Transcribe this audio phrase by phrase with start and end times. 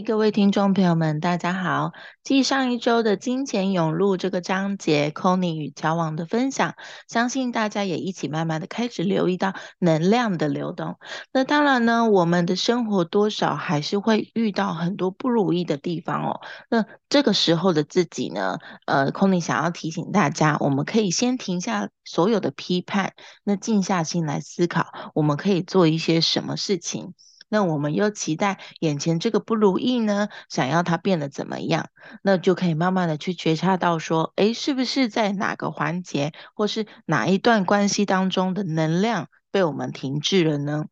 [0.00, 1.92] 各位听众朋友们，大家好。
[2.24, 6.74] 继上一周的金钱涌入这个章节，Conny 与交往的分享，
[7.08, 10.98] 相信大家也一起慢慢的开始留意到能量的流动。
[11.30, 16.40] 那当然呢，我们的生活多少还是会遇到很多不如意的地方哦。
[16.70, 23.12] 那这个时候的自己呢，呃 c o n y 想要提醒大家，我们可以先停下所有的批判，
[23.44, 27.12] 那静下心来思考，我们可以做一些什么事情。
[27.52, 30.28] 那我们又期待眼前这个不如意呢？
[30.48, 31.90] 想要它变得怎么样？
[32.22, 40.86] 那就可以慢慢的去觉察到说，诶，是不是在哪个环节，或是哪一段关系当中的能量被我们停滞了呢？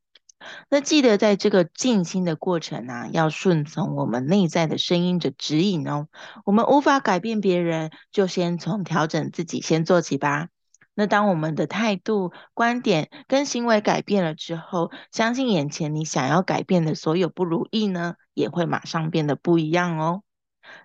[0.68, 6.08] 那记得在这个静心的过程啊，要顺从我们内在的声音的指引哦。
[6.44, 10.48] 我们无法改变别人，就先从调整自己先做起吧。
[11.00, 20.22] 那当我们的态度、观点跟行为改变了之后，相信眼前你想要改变的所有不如意呢，也会马上变得不一样哦。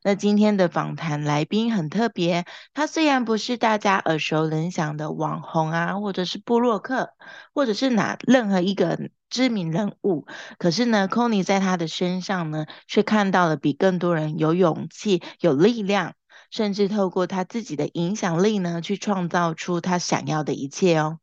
[0.03, 7.09] 那今天的访谈来宾很特别，他虽然不是大家耳熟能详的网红啊，或者是布洛克，
[7.53, 8.97] 或者是哪任何一个
[9.29, 10.25] 知名人物，
[10.57, 16.13] 可是呢 c o n y 在他的身上呢，却看到了比更多人有勇气、有力量。
[16.55, 21.19] 甚至透过他自己的影响力呢，去创造出他想要的一切哦。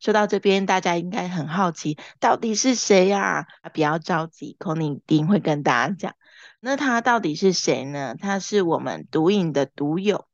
[0.00, 3.46] 说到这边，大家应该很好奇，到底是谁呀？
[3.72, 6.14] 不要着急 c o n y 一定会跟大家讲。
[6.58, 8.16] 那他到底是谁呢？
[8.18, 10.26] 他是我们毒瘾的毒友，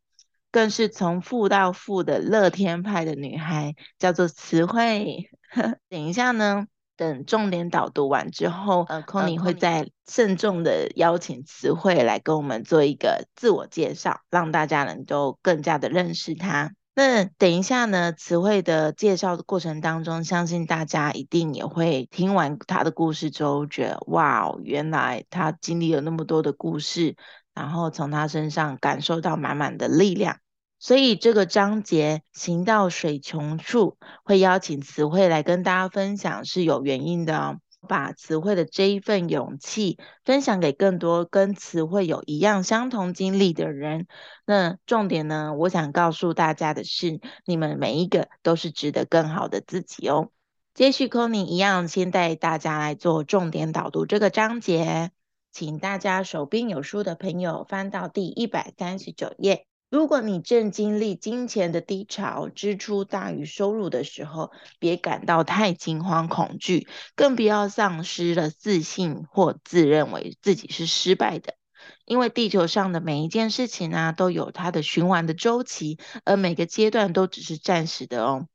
[0.51, 5.31] 更是从富到富的乐天派的女孩，叫做词汇。
[5.91, 6.69] 等一下呢？
[6.99, 16.75] 等重点导读完之后，呃 c o n y 会再慎重的邀请词汇来跟我们做一个自我介绍，让大家能够更加的认识他。
[16.97, 27.14] 那等一下呢，词汇的介绍的过程当中，相信大家一定也会听完他的故事之后，觉得哇，原来他经历了那么多的故事，
[27.55, 30.39] 然后从他身上感受到满满的力量。
[30.78, 37.58] 所以这个章节行到水穷处，会邀请词汇来跟大家分享是有原因的哦。
[37.86, 44.08] 把词汇的这一份勇气分享给更多跟词汇有一样相同经历的人。
[44.44, 50.30] 那重点呢，我想告诉大家的是，你们每一个都是值得更好的自己哦。
[50.74, 55.12] 接续 c o n y 一样，先带大家来做重点导读这个章节，
[55.52, 59.67] 请大家手边有书的朋友翻到第一百三十九页。
[59.91, 71.55] 如果你正经历金钱的低潮，支出大于收入的时候，别感到太惊慌恐惧，更不要丧失了自信或自认为自己是失败的。
[72.05, 78.47] 因为地球上的每一件事情啊，都有它的循环的周期，而每个阶段都只是暂时的哦。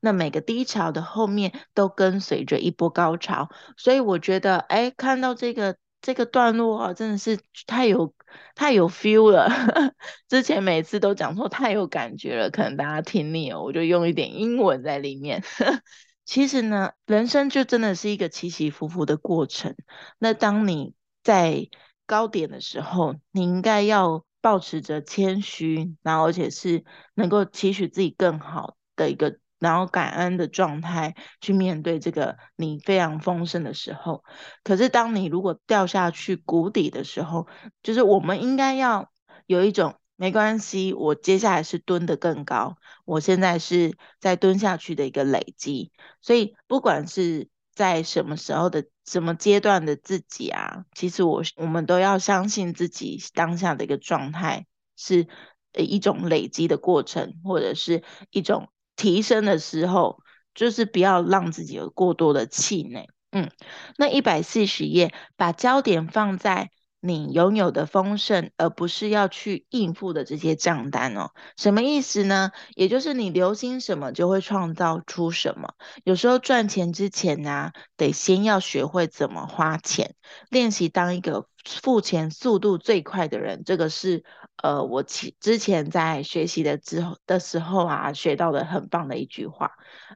[0.00, 3.48] 那每个低潮的后面都跟随着一波高潮，
[3.78, 5.76] 所以我觉得，哎，看到这个。
[6.06, 7.36] 这个段落啊，真的是
[7.66, 8.14] 太有
[8.54, 9.50] 太有 feel 了。
[10.28, 15.42] 之前每次都讲说太有感觉了，可能大家听腻了，我就用一点英文在里面。
[16.24, 19.74] 其实呢，人生就真的是一个起起伏伏的过程。
[20.20, 21.68] 那当你在
[22.06, 26.84] 高点的时候，你应该要保持着谦虚，然后而且是
[27.14, 29.40] 能够期许自己更好的一个。
[29.58, 34.22] 然后感恩的状态去面对这个你非常丰盛的时候，
[34.62, 37.46] 可是当你如果掉下去谷底的时候，
[37.82, 39.10] 就是我们应该要
[39.46, 45.90] 有一种没关系，我接下来是蹲得更高，我现在是在蹲下去的一个累积，
[46.20, 54.66] 所以不管是在什么时候的什么阶段的自己啊，其实我我们都要相信自己当下的一个状态
[54.96, 55.26] 是
[55.72, 58.68] 一种累积的过程，或者是一种。
[58.96, 60.18] 提升的时候，
[60.54, 63.08] 就是不要让自己有过多的气馁。
[63.30, 63.50] 嗯，
[63.98, 66.70] 那一百四十页，把焦点放在
[67.06, 71.30] 你拥有的丰盛，而不是要去应付的这些账单哦。
[71.56, 72.50] 什么意思呢？
[72.74, 75.74] 也就是你留心什么，就会创造出什么。
[76.04, 80.14] 有时候赚钱之前呢，得先要学会怎么花钱，
[80.50, 83.62] 练习当一个付钱速度最快的人。
[83.64, 84.24] 这个是。
[84.62, 89.72] 呃，我其之前在学习的之后的时候啊，学到的很棒的一句话。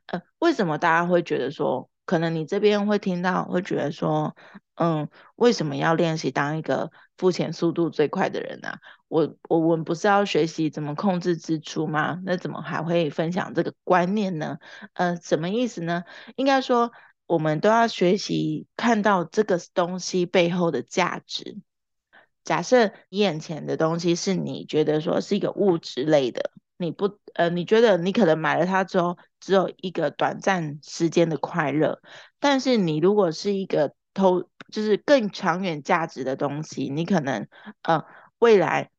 [0.06, 4.34] 呃，为什么大家会觉得说，可能你这边会听到，会觉得说，
[4.74, 8.78] 嗯，为什么要练习当一个付钱速度最快的人呢？
[9.06, 12.20] 我我我们不是要学习怎么控制支出吗？
[12.24, 14.58] 那怎么还会分享这个观念呢？
[14.94, 16.02] 呃，什么意思呢？
[16.34, 16.90] 应该说。
[17.30, 21.58] 我们都要学习看到这个东西背后的价值。
[22.42, 32.00] 假设你眼前的东西是你觉得说是一个物质类的，你不呃，你觉得你可能买了它之后只有一个短暂时间的快乐，
[32.38, 34.40] 但是你如果是一个投
[34.72, 37.46] 就是更长远价值的东西，你可能
[37.82, 38.02] 呃
[38.38, 38.90] 未来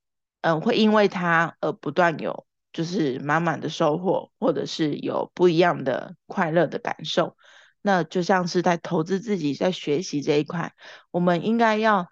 [0.41, 7.35] 嗯会因为它而不断有就是满满的收获，或者是有不一样的快乐的感受。
[7.81, 10.71] 那就像是在投资自己，在学习这一块，
[11.09, 12.07] 我们应该要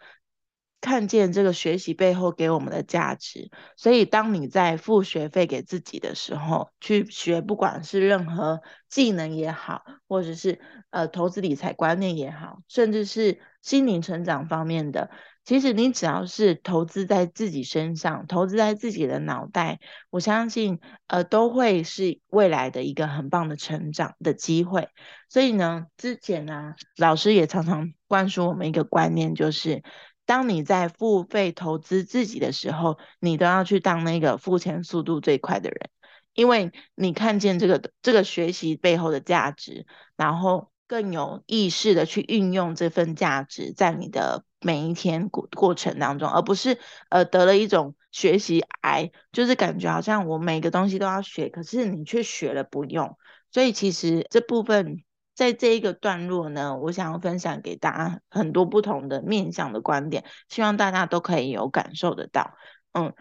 [0.81, 3.52] 看见这个学习背后给我们的价值。
[3.76, 10.60] 所以，当你在付学费给自己的时候，去学，不管是任何技能也好，或者是
[10.90, 15.10] 呃投资理财观念也好，甚至是心灵成长方面的。
[15.46, 19.80] 其实你只要是投资在自己身上，投资在自己的脑袋，
[20.12, 24.90] 我相信，呃，都会是未来的一个很棒的成长的机会。
[25.28, 29.81] 所以呢，之前呢，老师也常常灌输我们一个观念，就是
[30.30, 35.90] 当你在付费投资自己的时候，你都要去当那个付钱速度最快的人，
[36.36, 40.70] 因为你看见这个这个学习背后的价值，然后。
[40.90, 46.80] 更有意识的去运用这份价值在你的每一天过过程当中，而不是
[47.10, 53.16] 呃得了一种学习癌，就是感觉好像我每个东西都要学，可是你却学了不用。
[53.52, 55.04] 所以其实这部分
[55.39, 62.56] 在这一个段落呢，我想要分享给大家很多不同的面向的观点，希望大家都可以有感受得到。
[62.91, 63.13] 嗯，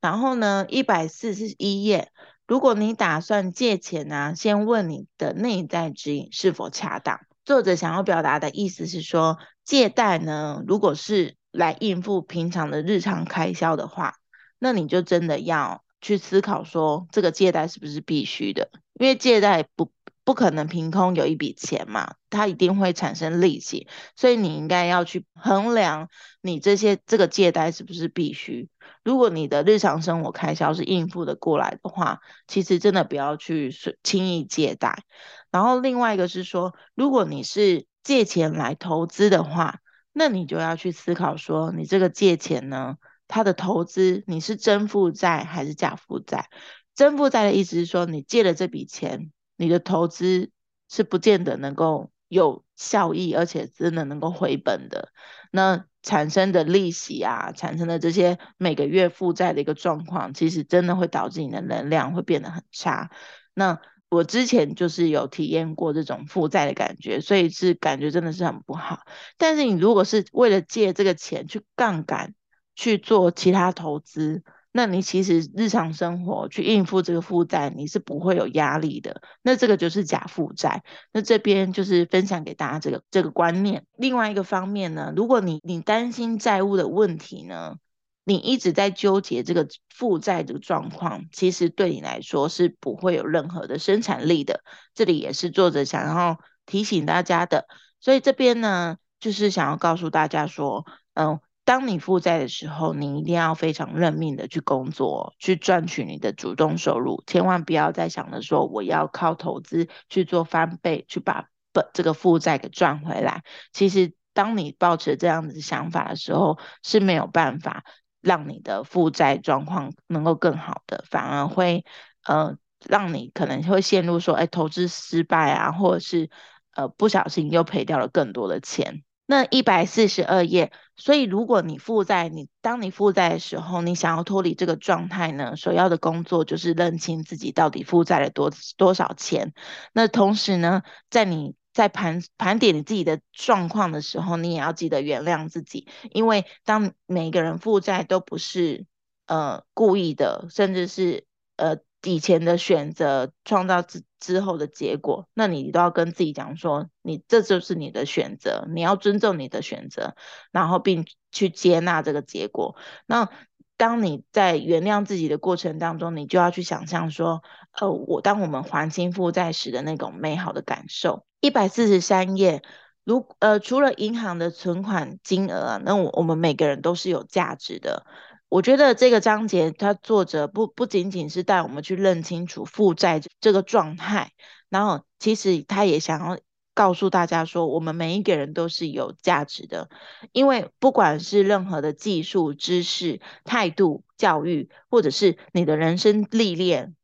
[0.00, 2.10] 然后呢，一百四十一页。
[2.48, 7.20] 如果你打算借钱呢，先问你的内在指引是否恰当。
[7.44, 14.16] 作者想要表达的意思是说，借贷呢，如果是来应付平常的日常开销的话，
[14.58, 18.68] 那你就真的要去思考说，这个借贷是不是必须的？
[18.94, 19.92] 因为借贷不
[20.24, 26.08] 不可能凭空有一笔钱嘛，它一定会产生利息，所以你应该要去衡量
[26.40, 28.68] 你这些这个借贷是不是必须。
[29.02, 33.74] 如果你的日常生活开销是应付的过来的话，其实真的不要去
[34.04, 35.02] 轻易借贷。
[35.50, 39.80] 然后另外一个是说，如果你是借钱来投资的话，
[40.12, 42.96] 那你就要去思考说，你这个借钱呢，
[43.26, 46.48] 它的投资你是真负债还是假负债？
[46.94, 50.50] 真负债的意思是说，你借了这笔钱，你的投资
[50.90, 55.12] 是不见得能够有效益，而且真的能够回本的。
[55.52, 63.12] 那产生的利息啊，产生的这些每个月负债的一个状况，其实真的会导致你的能量会变得很差。
[63.54, 69.02] 那我之前就是有体验过这种负债的感觉，所以是感觉真的是很不好。
[69.38, 72.34] 但是你如果是为了借这个钱去杠杆
[72.74, 74.42] 去做其他投资，
[74.74, 79.20] 那你其实日常生活去应付这个负债，你是不会有压力的。
[79.42, 80.82] 那这个就是假负债。
[81.12, 83.84] 那这边就是分享给大家这个这个观念。
[83.98, 87.76] 另外一个方面呢，如果你你担心债务的问题呢，
[88.24, 94.64] 你一直在纠结这个负债这个状况，其实对你来说是不会有任何的生产力的。
[94.94, 97.66] 这里也是作者想要提醒大家的。
[98.00, 101.38] 所以这边呢，就是想要告诉大家说，嗯。
[101.64, 113.44] 当你负债的时候，你一定要非常认命的去工作，去赚取你的主动收入，千万不要再想着说我要靠投资去做翻倍，去把本这个负债给赚回来。
[113.72, 117.84] 其实，当你抱持这样子想法的时候，是没有办法
[118.20, 121.84] 让你的负债状况能够更好的，反而会
[122.24, 126.28] 呃让你可能会陷入说，哎，投资失败啊，或者是
[126.74, 129.04] 呃不小心又赔掉了更多的钱。
[129.24, 139.54] 那一百四十二页，所以如果你负债，你当你负债的时候，你想要脱离这个状态呢，首要的工作就是认清自己到底负债了多多少钱。
[139.92, 148.86] 那同时呢，在你在盘盘点你自己的状况的时候，你也要记得原谅自己，因为当每个人负债都不是
[149.26, 151.24] 呃故意的，甚至是
[151.56, 151.78] 呃。
[152.04, 160.16] 以前的选择创造之之后的结果，那你都要跟自己讲说，你这就是你的选择，你要尊重你的选择，
[160.50, 162.76] 然后并去接纳这个结果。
[163.06, 163.28] 那
[163.76, 167.42] 当你在原谅自己的过程当中，你就要去想象说，
[167.80, 171.24] 呃，我当我们还清负债时的那种美好的感受。
[171.40, 172.62] 一百四十三页，
[173.04, 178.06] 如呃，除了银行的存款金额，那我我们每个人都是有价值的。
[178.52, 184.32] 我觉得这个章节，它作者不不仅仅是带我们去认清楚负债这个状态，
[184.68, 186.38] 然后其实他也想要
[186.74, 189.88] 告诉大家说，我们每一个人都是有价值的，
[190.32, 196.94] 因为不管是任何的技术、知识、态度、教育，或者是你的人生历练，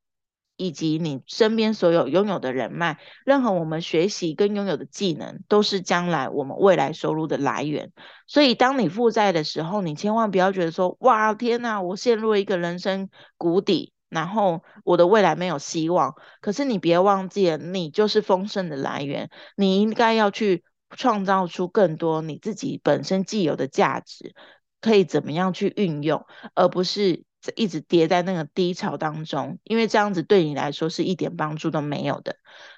[0.59, 7.93] 以及你身边所有拥有的人脉，任何我们学习跟拥有的技能，都是将来我们未来收入的来源。
[8.27, 24.35] 所以，当你负债的时候，你千万不要觉得说：“哇，天哪，我陷入了一个人生谷底，然后我的未来没有希望。”可是你别忘记了，你就是丰盛的来源，你应该要去创造出更多你自己本身既有的价值，
[24.81, 27.27] 可以怎么样去运用，而不是。
[27.57, 32.37] 一直跌在那个低潮当中，因为这样子对你来说是一点帮助都没有的。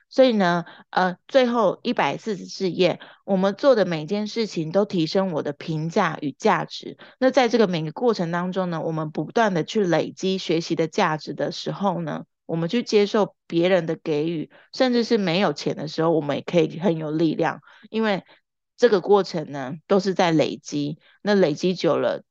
[0.08, 6.98] 所以呢，呃，最后一百四十四页，我们做的每件事情都提升我的评价与价值。
[7.18, 18.24] 那在这个每个过程当中呢，我们不断的去累积学习的价值的时候呢，我们去接受别人的给予，甚至是没有钱的时候，我们也可以很有力量，因为
[18.76, 20.98] 这个过程呢都是在累积。
[21.22, 22.24] 那累积久了。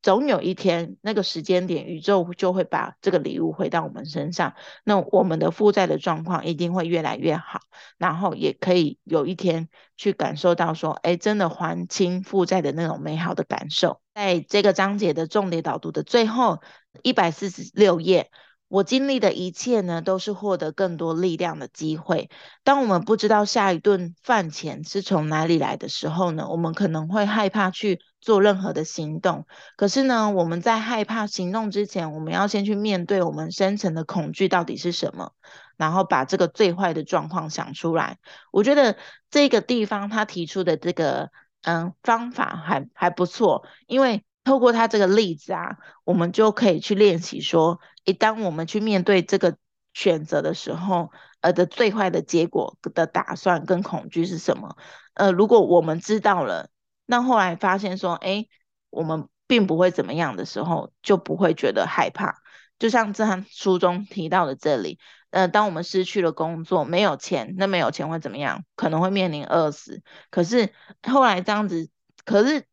[0.00, 4.54] 总有一天，那个时间点，宇宙就会把这个礼物回到我们身上。
[4.84, 7.60] 那我们的负债的状况一定会越来越好，
[7.98, 14.00] 然后也可以有一天去感受到说，哎，真的还清负债的那种美好的感受。
[14.14, 16.60] 在这个章节的重点导读的最后
[17.02, 18.30] 一百四十六页。
[18.68, 22.28] 我经历的一切呢，都是获得更多力量的机会。
[22.64, 29.46] 当我们不知道下一顿饭钱是从哪里来的时候呢，我们可能会害怕去做任何的行动。
[29.76, 35.32] 可是呢，我们在害怕行动之前，我们要先去面对我们深层的恐惧到底是什么，
[35.78, 38.18] 然后把这个最坏的状况想出来。
[38.52, 38.98] 我觉得
[39.30, 41.30] 这个地方他提出的这个
[41.62, 44.24] 嗯方法还还不错，因为。
[44.44, 47.80] 透过他这个例子啊，我们就可以去练习说，
[48.12, 49.56] 当我们去面对这个
[49.92, 51.10] 选择的时候，
[51.40, 54.76] 呃的最坏的结果的打算跟恐惧是什么？
[55.14, 56.70] 呃，如果我们知道了，
[57.06, 58.46] 那后来发现说，哎，
[58.90, 62.36] 我们并不会怎么样的时候，就不会觉得害怕。
[62.78, 64.98] 就像这书中提到的这里，
[65.30, 68.64] 呃，当我们失去了工作，没有钱，那没有钱会怎么样？
[68.76, 70.02] 可能会面临饿死。
[70.30, 70.72] 可是
[71.02, 71.90] 后来这样子，
[72.24, 72.64] 可是。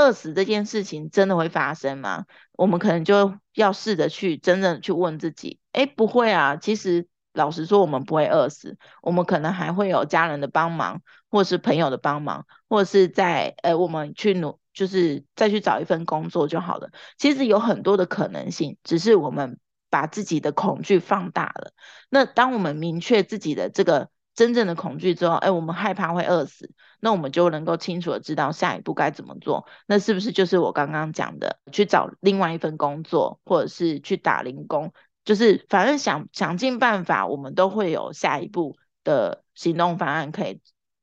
[0.00, 2.24] 饿死这件事情真的会发生吗？
[2.52, 6.56] 我们可能就要试着去真正去问自己，哎，不会啊。
[6.56, 16.90] 其实老实说，我们不会饿死，我们可能还会有家人的帮忙，或是朋友的帮忙，或者是在呃，我们去努，就是再去找一份工作就好了。
[17.18, 19.58] 其实有很多的可能性，只是我们
[19.90, 21.72] 把自己的恐惧放大了。
[22.08, 24.08] 那当我们明确自己的这个。
[24.34, 26.70] 真正的恐惧之后，哎，我们害怕会饿死，
[27.00, 29.66] 那我们就能够清楚的知道下一步该怎么做。
[29.86, 34.92] 那是不是就是我刚刚讲的，去找另外一份工作，或者是去打零工？
[35.24, 40.60] 就是反正想想尽办法，我们都会有下一步的行动方案可以。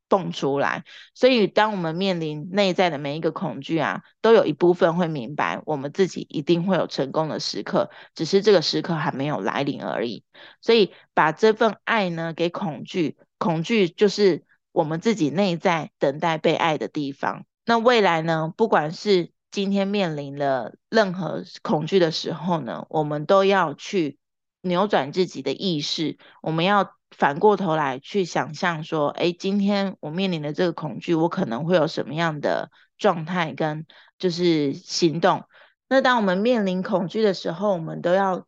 [0.09, 10.23] 蹦出来，所以当我们面临内在的每一个恐惧啊，都有一部分会明白，我们自己一定会有成功的时刻，只是这个时刻还没有来临而已。
[10.61, 17.45] 所以把这份爱呢给恐惧，恐惧就是我们自己内在等待被爱的地方。
[17.65, 24.17] 那未来呢，不管是今天面临了任何恐惧的时候呢，我们都要去
[24.61, 26.96] 扭转自己的意识，我们要。
[27.11, 33.85] 反过头来去想象说，哎，今天我面临的这个恐惧，我可能会有什么样的状态跟
[34.19, 35.43] 就是行动？
[35.89, 38.45] 那当我们面临恐惧的时候，我们都要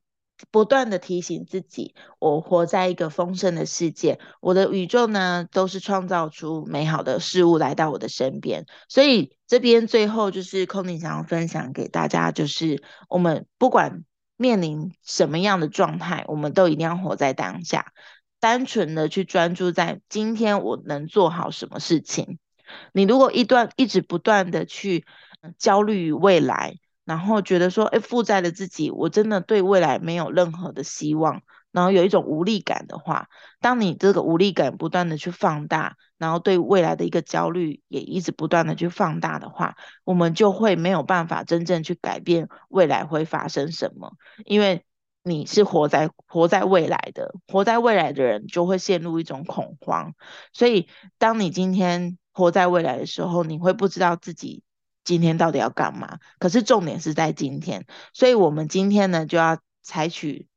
[0.52, 8.66] 不断的提醒自己，我活在一个丰盛的世界，我的宇宙呢都是创造出美好的事物来到我的身边。
[8.88, 14.04] 所以这边最后就是空灵想要分享给大家，就是我们不管
[14.38, 17.94] 面临什么样的状态，我们都一定要活在当下。
[18.40, 22.40] 单纯的去专注在今天我能做好什么事情。
[22.94, 25.06] 你如果一段一直不断的去
[25.58, 31.42] 焦虑于未来，然后觉得说，哎，负债的自己，我真的对未来没有任何的希望，
[31.72, 33.28] 然后有一种无力感的话，
[33.60, 44.14] 当你这个无力感不断的去放大，然后对未来的一个焦虑也一直不断的去放大的话，我们就会没有办法真正去改变未来会发生什么，
[44.46, 44.86] 因为。
[45.30, 50.14] 你是活在活在未来的，活在未来的人就会陷入一种恐慌。
[50.52, 54.64] 所以，当你今天活在未来的时候，你会不知道自己
[55.04, 56.18] 今天到底要干嘛。
[56.40, 60.48] 可是重点是在今天，所以我们今天呢就要采取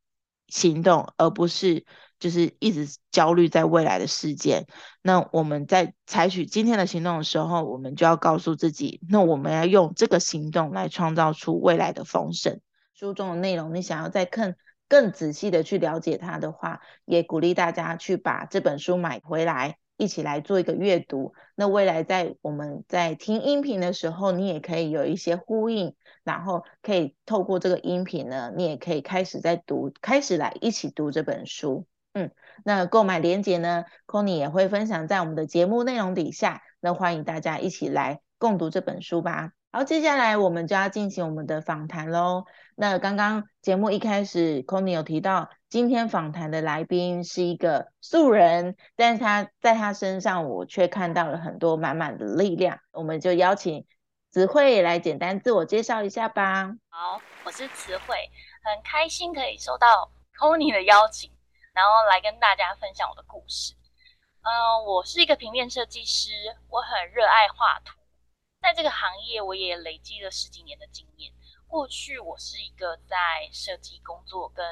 [0.48, 1.84] 行动，而不是
[2.18, 4.66] 就是一直焦虑在未来的事件。
[5.02, 12.60] 那我们在采取今天的行动的时候，我们就要告诉自己，那我们要用这个行动来创造出未来的丰盛。
[13.02, 14.54] 书中的内容，你想要再更
[14.88, 21.34] 更仔细的去了解它的话，也鼓励大家去把这本书买回来，一起来做一个阅读。
[21.56, 31.88] 那未来在我们在听音频的时候，你也可以有一些呼应，然后可以透过这个音频呢，你也可以开始在读，开始来一起读这本书。
[32.12, 32.30] 嗯，
[32.64, 36.62] 那购买链接呢 c o n y 也会分享在我们的节目内容底下。
[36.78, 39.50] 那欢迎大家一起来共读这本书吧。
[39.74, 42.44] 好，接下来我们就要进行我们的访谈喽。
[42.76, 52.78] 那刚刚节目一开始 c o n y 有提到，今天访谈的来宾是一个素人，但是他在他身上，我却看到了很多满满的力量。
[52.90, 53.86] 我们就邀请
[54.28, 56.70] 子慧来简单自我介绍一下吧。
[56.90, 58.30] 好，我是慈慧，
[58.62, 61.30] 很开心可以收到 c o n y 的邀请。
[61.72, 63.72] 然后来跟大家分享我的故事。
[64.42, 66.30] 嗯，我是一个平面设计师，
[66.68, 68.01] 我很热爱画图，
[68.62, 71.32] 在这个行业我也累积了十几年的经验。
[71.66, 74.64] 过去我是一个在设计工作跟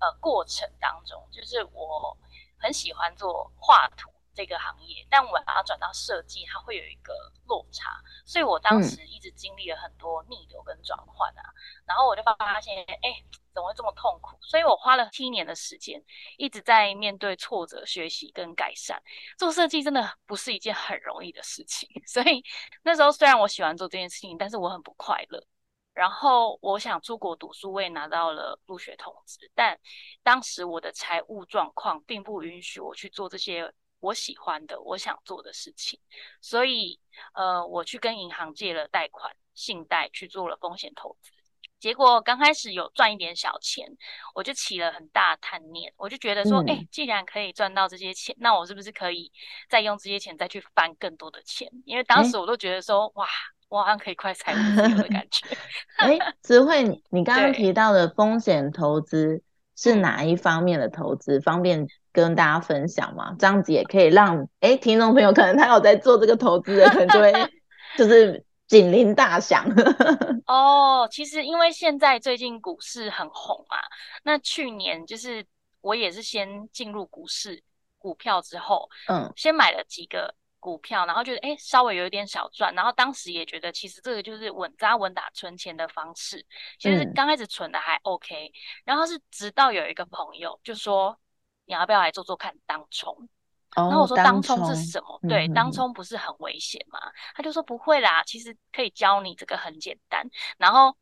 [0.00, 2.18] 呃过程当中，就是我
[2.58, 4.10] 很喜欢做画图。
[4.32, 7.12] 这个行业，但我把它转到设计，它会有一个
[7.46, 11.42] 落差，所以我当时一直经历了很多逆流跟转换啊，
[11.84, 14.36] 然后我就发现，哎，怎么会这么痛苦？
[14.40, 16.02] 所以我花了七年的时间，
[16.36, 19.02] 一直在面对挫折、学习跟改善。
[19.38, 22.42] 做设计真的不是一件很容易的事情， 所以
[22.82, 25.44] 那时候虽然我喜欢做这件事情，但是我很不快乐。
[25.92, 29.78] 然后我想出国读书，我也拿到了入学通知，但
[30.22, 33.72] 当时我的财务状况并不允许我去做这些。
[34.02, 36.00] 我喜欢的，我想做的事情，
[36.40, 36.98] 所以
[37.34, 41.32] 呃，我去跟银行借了贷款、信贷去做了风险投资，
[41.80, 43.86] 结果刚开始有赚一点小钱，
[44.34, 49.32] 我就起了很大贪念，我就觉得说，哎，既然可以赚到这些钱，那我是不是可以
[49.68, 51.68] 再用这些钱再去翻更多的钱？
[51.86, 53.26] 因为当时我都觉得说，哇，
[53.68, 55.46] 我好像可以快财务自由的感觉。
[55.98, 59.42] 哎，智慧，你刚刚提到的风险投资
[59.74, 61.40] 是哪一方面的投资？
[61.40, 61.88] 方便？
[62.12, 67.32] 跟大家分享吗，这样子也可以让哎听众朋友可能他有在做这个投资的，可能就会
[67.96, 69.66] 就是警铃大响。
[70.46, 73.76] 哦，其实因为现在最近股市很红嘛，
[74.22, 75.44] 那去年就是
[75.80, 77.60] 我也是先进入股市
[77.98, 86.46] 股票之后，嗯，先买了几个股票，然后觉得哎稍微有一点小赚，然后当时也觉得其实这个就是稳扎稳打存钱的方式，
[86.78, 88.52] 其实刚开始存的还 OK，
[88.84, 91.18] 然后是直到有一个朋友就说。
[91.66, 93.28] 你要不要来做做看当冲？
[93.74, 95.20] 然后我说当冲是什么？
[95.28, 96.98] 对，当冲不是很危险吗？
[97.34, 100.26] 他就说不会啦，其实可以教你这个很简单。
[100.58, 100.96] 然后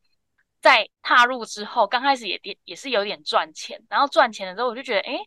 [0.61, 3.81] 在踏入之后，刚开始也也也是有点赚钱。
[3.89, 5.17] 然后赚钱的时候，我就觉得，哎，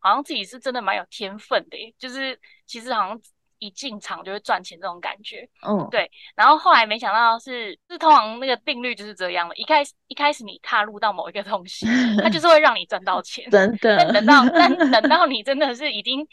[0.00, 3.20] 好像自己是真的蛮有天分的，就是其实好像。
[3.58, 6.10] 一进场就会赚钱这种感觉，嗯，对。
[6.34, 9.54] 然后后来没想到是，是通常那个定律就是这样的。
[9.56, 11.86] 一开始一开始你踏入到某一个东西，
[12.22, 13.96] 它就是会让你赚到钱， 真的。
[13.96, 16.26] 但等到 但等到你真的是已经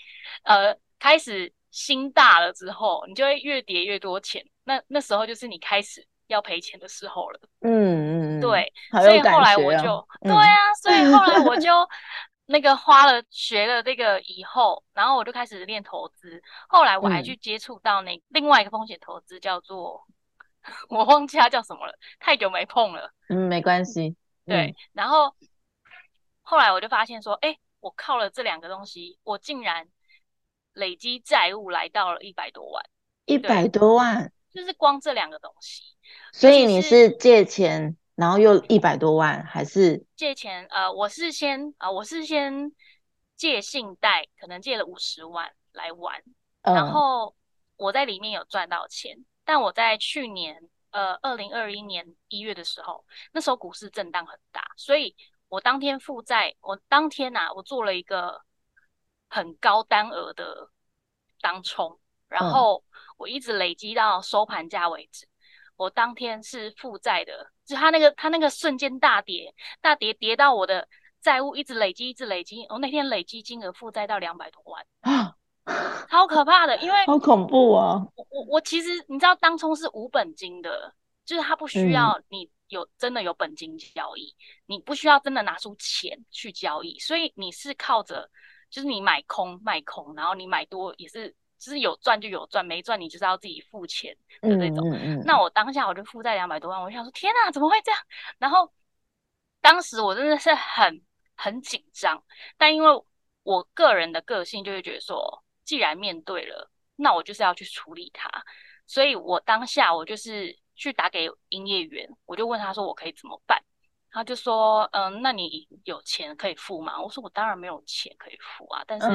[0.43, 4.43] 呃开始心大了之后，你就会越叠越多钱。
[4.63, 7.39] 那那时候就是你开始要赔钱的时候了。
[7.61, 8.71] 嗯嗯，对。
[8.91, 11.69] 所以后来我就对啊，所以后来我就。
[12.47, 16.41] 那个花了学了这个以后，然后我就开始练投资。
[16.67, 20.05] 后来我还去接触到那另外一个风险投资，叫做
[20.89, 23.11] 我忘记它叫什么了，太久没碰了。
[23.29, 24.15] 嗯，没关系。
[24.45, 25.35] 对，然后
[26.43, 29.87] 后来我就发现说，哎，我靠了这两个东西，我竟然
[30.73, 32.85] 累积债务来到了一百多万。
[33.25, 35.81] 一百多万，就是光这两个东西。
[36.31, 37.97] 所以你是借钱？
[38.15, 40.65] 然后又一百多万，还是借钱？
[40.69, 42.71] 呃，我是先啊，我是先
[43.35, 46.23] 借信贷，可能借了五十万来玩。
[46.61, 47.35] 然后
[47.75, 55.15] 我在里面有赚到钱，但我在去年呃二零二一年一月的时候，那时候股市震荡很大，所以
[55.49, 58.41] 我当天负债，我当天呐，我做了一个
[59.27, 60.69] 很高单额的
[61.41, 61.99] 当冲，
[62.29, 62.83] 然后
[63.17, 65.27] 我一直累积到收盘价为止。
[65.75, 70.87] 我当天是负债的，就他那个他那个瞬间大跌，大跌跌到我的
[71.21, 72.65] 债务一直累积，一直累积。
[72.69, 75.35] 我那天累积金额负债到两百多万啊，
[76.09, 78.05] 好可怕的，因为好恐怖啊！
[78.15, 80.93] 我我我其实你知道，当冲是无本金的，
[81.25, 84.35] 就是他不需要你有真的有本金交易，
[84.67, 88.29] 你不需要真的拿出钱去交易，所以你是靠着
[88.69, 91.35] 就是你买空卖空，然后你买多也是。
[91.65, 94.87] 就是有赚就有赚，没赚你就是要自己付钱的那种。
[95.25, 97.99] 那我当下我就负债两百多万，我想说天哪，怎么会这样？
[98.37, 98.71] 然后
[99.61, 101.01] 当时我真的是很
[101.35, 102.23] 很紧张，
[102.55, 103.03] 但因为
[103.41, 108.29] 我个人的个性就会觉得说，既然面对了，那我就是要去处理它。
[108.85, 113.59] 所以我当下我就是去打给营业员，我就问他说我可以怎么办？
[114.15, 117.01] 他就说，嗯，那你有钱可以付吗？
[117.01, 119.07] 我说我当然没有钱可以付啊，但是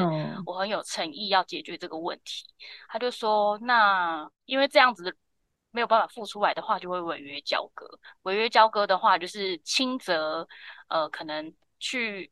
[0.45, 2.45] 我很有诚意要解决这个问题。
[2.87, 5.17] 他就说，那因为这样子
[5.71, 7.89] 没有办法付出来的话，就会违约交割。
[8.25, 10.47] 违约交割的话，就是轻则
[10.89, 12.31] 呃可能去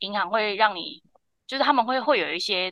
[0.00, 1.02] 银行会让你，
[1.46, 2.70] 就是他们会会有一些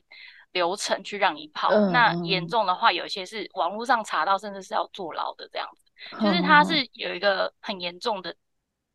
[0.53, 1.71] 流程去让你跑。
[1.93, 5.87] 那严重的话，有一些是网络上查到，甚至是要坐牢的这样子。
[6.21, 8.37] 就是他是有一个很严重的。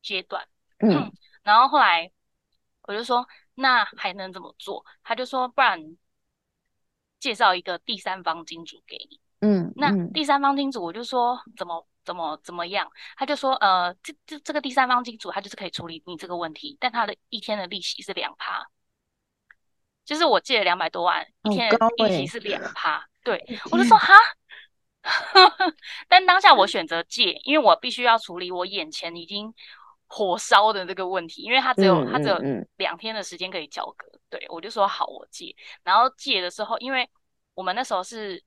[0.06, 2.12] 阶段，嗯， 然后后来
[2.84, 4.86] 我就说，那还能怎么做？
[5.04, 5.98] 他就说，不然
[7.20, 12.88] 介绍一个第三方金主给你，嗯，那第三方金主，我就说怎么怎么怎么样？
[13.18, 18.68] 他就说，呃，这这这个第三方金主，他就是可以处理你这个问题，但他的一天的利息是两趴，
[20.06, 24.14] 就是我借了两百多万，一天利息是两趴，对， 我就说哈。
[26.08, 29.54] 但当下我选择借，因为我必须要处理我眼前已经。
[30.08, 32.38] 火烧的这个问题，因为他只有他只有
[32.78, 35.56] 两天的时间可以交割，对我就说好，我借。
[35.84, 37.10] 然后借的时候，因为
[37.54, 38.42] 我们那时候是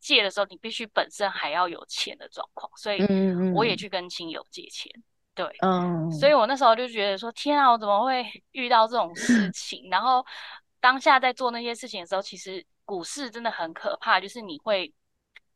[0.00, 3.02] 借的时候，你必须本身还要有钱的状况，所以
[3.54, 4.90] 我也去跟亲友借钱，
[5.34, 9.88] 对，嗯，所以我那时候就觉得说，天啊，我怎么会 遇到这种事 情？
[9.90, 10.24] 然后
[10.80, 14.92] 当下在做那些事情的时候，其实股市真的很可怕，就是你会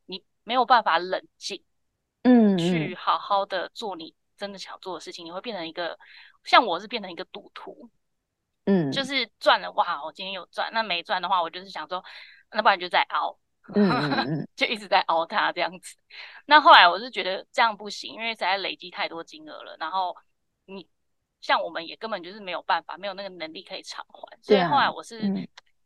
[0.05, 1.61] 你没有办法冷静，
[2.23, 4.15] 嗯，去好好的做你。
[4.39, 5.99] 真的想做的事情，你会变成一个
[6.45, 7.89] 像我是变成一个赌徒，
[8.65, 12.03] 嗯，就是赚了哇，我今天有赚，那没赚的话，我就是想说，
[12.51, 13.37] 那不然就再熬，
[13.75, 15.97] 嗯 就一直在熬它这样子。
[16.45, 20.15] 那后来我是觉得这样不行，因为实在累积太多金额了，然后
[20.65, 20.87] 你
[21.41, 25.21] 像我们也根本就是没有办法，没有那个能力可以偿还，所以后来我是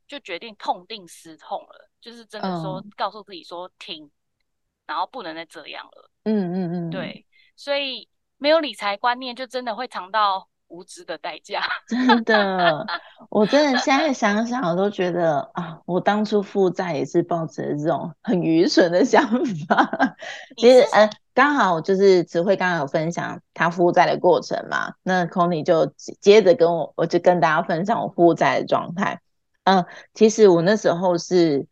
[0.07, 4.11] 就决定痛定思痛了，就是真的说告诉自己说停，
[4.85, 8.07] 然后不能再这样了，嗯嗯嗯，对，所以。
[8.43, 11.62] 没有理财观念，就真的会尝到无知的代价。
[11.88, 12.86] 真的，
[13.29, 19.89] 我真的现在想想，我都觉得啊，我当初负债也是抱着这种很愚蠢的想法。
[20.58, 25.86] 其实，嗯，刚好就是词慧刚刚有分享他负债的过程嘛，那 c o n y 就
[26.19, 29.21] 接着跟我，我就跟大家分享我负债的状态。
[29.63, 31.65] 嗯，其实我那时候是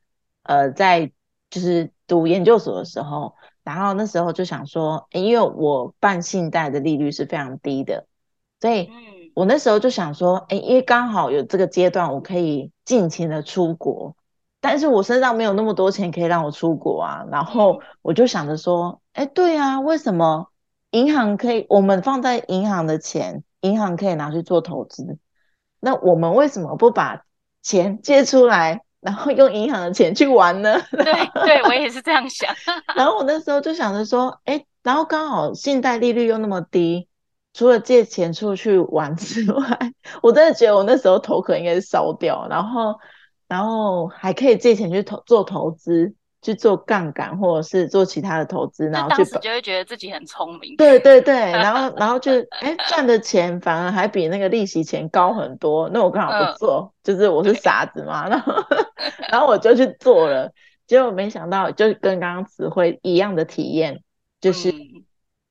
[0.44, 1.12] 呃在
[1.50, 3.36] 就是读研究所的时候。
[3.64, 8.08] 然后那时候就想说，因为我办信贷的利率是非常低的，
[8.60, 8.90] 所以
[9.34, 14.16] 我那时候就想说，哎，因为刚好有这个阶段，我可以尽情的出国，
[14.60, 17.26] 但是我身上没有那么多钱可以让我出国啊。
[17.32, 20.48] 然后我就想着说，哎，对啊，为什么
[20.90, 25.18] 银行可以，我们放在银行的钱，银行可以拿去做投资，
[25.80, 27.24] 那我们为什么不把
[27.62, 28.82] 钱借出来？
[29.02, 30.80] 然后用银行的钱去玩呢？
[30.92, 31.04] 对，
[31.44, 32.56] 对我也是这样想。
[32.96, 37.08] 然后我那时候就想着说，哎，然后刚好信贷利率又那么低，
[37.54, 39.64] 除了借钱出去玩之外，
[40.22, 42.48] 我真的觉得我那时候头壳应该是烧掉。
[42.50, 42.96] 然后，
[43.48, 46.14] 然后还可以借钱去投做投资。
[46.42, 50.76] 去做杠杆，或者是做其他的投资，然后去就会觉得自己很聪明。
[50.76, 58.54] 对对对， 然后然后就哎赚的钱反而还比那个利息钱高很多，那我刚好不做，就是我是傻子嘛，然后
[59.32, 60.52] 然后我就去做了，
[60.88, 64.02] 结果没想到就跟刚刚词汇一样的体验，
[64.40, 64.74] 就是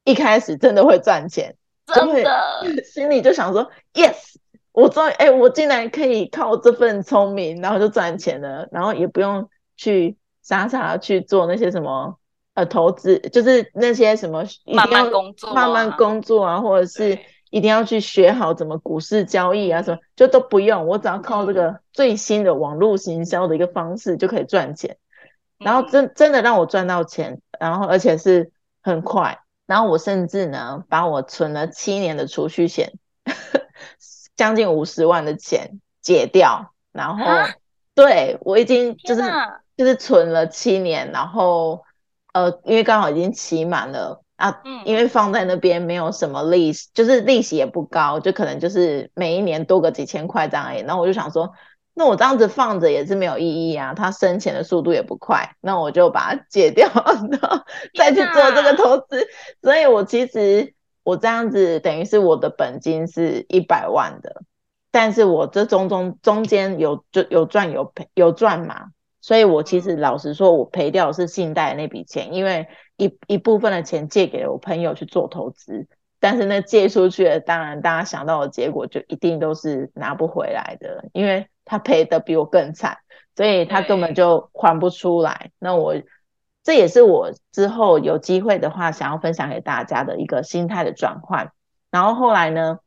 [0.03, 1.55] 一开始真的会赚钱，
[1.87, 4.17] 真的心里就想说 yes，
[4.73, 10.17] 我终于哎我竟然可以靠这份聪明，然后就赚钱了，然后也不用去。
[10.51, 12.19] 傻傻去做那些什么
[12.55, 17.17] 呃投资，就是那些什么慢慢工作、慢慢工作啊，或者是
[17.51, 24.97] 一定要去学好怎么股市交易啊，什么就都不用，我只要靠这个最新的网络行销的一个方式就可以赚钱，
[25.59, 28.51] 然后真真的让我赚到钱，然后而且是
[28.83, 32.95] 很快，然后我甚至呢把我存了七年的储蓄险，
[34.35, 37.25] 将近五十万的钱解掉，然后
[37.95, 39.23] 对我已经就是。
[39.81, 41.83] 就是存了七年，然后
[42.35, 50.81] 呃，因为刚好已经期满了啊，因为放在那边没有什么利息，就是利息也不高，就可能就是每一年多个几千块这样而已。
[50.81, 51.51] 然后我就想说，
[51.95, 57.65] 那我这样子放着也是没有意义啊，它生钱的速度也不快，那我就把它解掉，然后
[57.97, 59.27] 再去做这个投资。
[59.63, 64.43] 所以我其实我这样子等于是我的本金是一百万的，
[64.91, 68.89] 但是我这中中中间有就有赚有赔有赚嘛。
[69.21, 75.87] 所以，我其实老实说，我赔掉的是信贷那笔钱，因为一一部分的钱借给了我朋友去做投资，
[76.19, 82.99] 但是那借出去的，当然大家想到的结果就一定都是拿不回来的，因为他赔的比我更惨，
[83.37, 85.51] 所以他根本就还不出来。
[85.59, 85.95] 那我
[86.63, 91.53] 这也是我之后有机会的话，想要分享给大家的一个心态的转换，
[91.91, 92.79] 然后后来呢，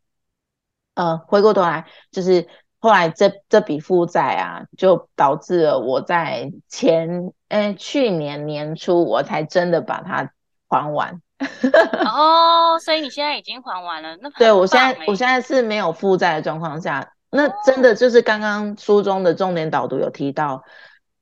[0.96, 2.48] 呃，回过头来就是
[2.84, 10.30] 后来这这笔负债啊，就导致了我在前哎去年年初我才真的把它
[10.68, 11.22] 还完。
[12.06, 14.18] 哦，所以你现在已经还完了？
[14.20, 20.62] 那对我现在我现在是没有负债的状况下，那真的就是刚刚书中的重点导读有提到。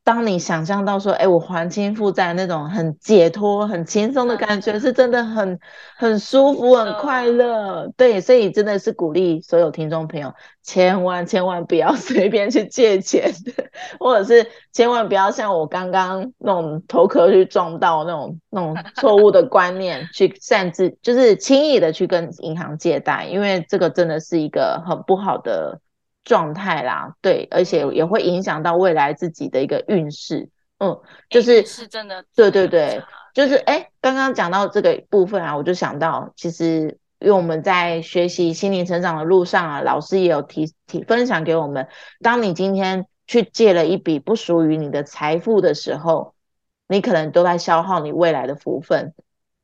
[0.03, 5.59] 当你想象到说，哎，我还清负债那种很解脱、很轻松的感觉，是真的很
[5.95, 7.87] 很舒服、很快乐。
[7.95, 10.33] 对，所以真的是鼓励所有听众朋友，
[10.63, 13.31] 千万千万不要 随便去借钱，
[13.99, 25.79] 或者是千万不要像我刚刚那种头壳去撞到那种那种错误的观念，去擅自就是轻易的去跟银行借贷，因为这个真的是一个很不好的。
[26.23, 33.01] 状态啦，对，而且也会影响到未来自己的一个运势，嗯，就是是真的，对对对，
[33.33, 41.87] 就是哎，刚刚讲到这个部分啊，我就想到，其实因为我们在学习心灵成长的路上啊，老师也有提提分享给我们，
[42.21, 46.35] 当你今天去借了一笔不属于你的财富的时候，
[46.87, 49.13] 你可能都在消耗你未来的福分，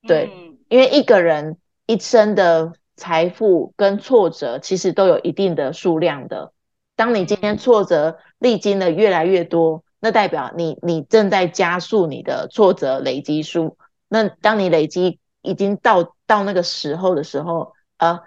[0.07, 0.31] 对，
[0.69, 2.73] 因为一个人一生的。
[2.97, 6.51] 财富跟挫折其实都有一定的数量的。
[6.95, 13.77] 当你今天挫折历经的越来越多，那代表你你正在加速你的挫折累积数。
[14.09, 18.21] 那当你累积已经到到那个时候的时候，呃，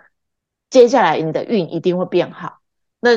[0.70, 2.58] 接下来你的运一定会变好。
[3.00, 3.10] 那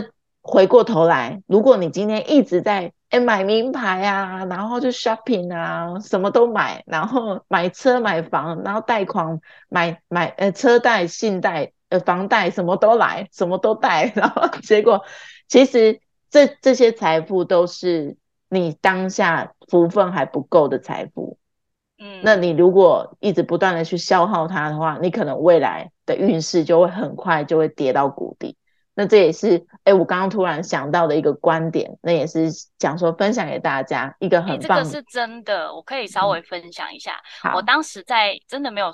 [0.44, 15.02] 回过头来，如果你今天一直在哎，买名牌啊，然后就 shopping 啊，什么都买，然后买车买房，然后贷款买买呃车贷、信贷、呃房贷，什么都来，什么都贷， 然后结果
[15.48, 18.18] 其实这这些财富都是
[18.50, 21.38] 你当下福分还不够的财富。
[22.00, 28.58] 嗯，那你如果一直不断的去消耗它的话，你可能未来的运势就会很快就会跌到谷底。
[28.96, 34.60] 那这也是哎，我刚刚突然想到的一个观点，那也是讲说分享给大家一个很棒。
[34.62, 37.20] 这个是真的，我可以稍微分享一下。
[37.56, 38.92] 我当时在真的没有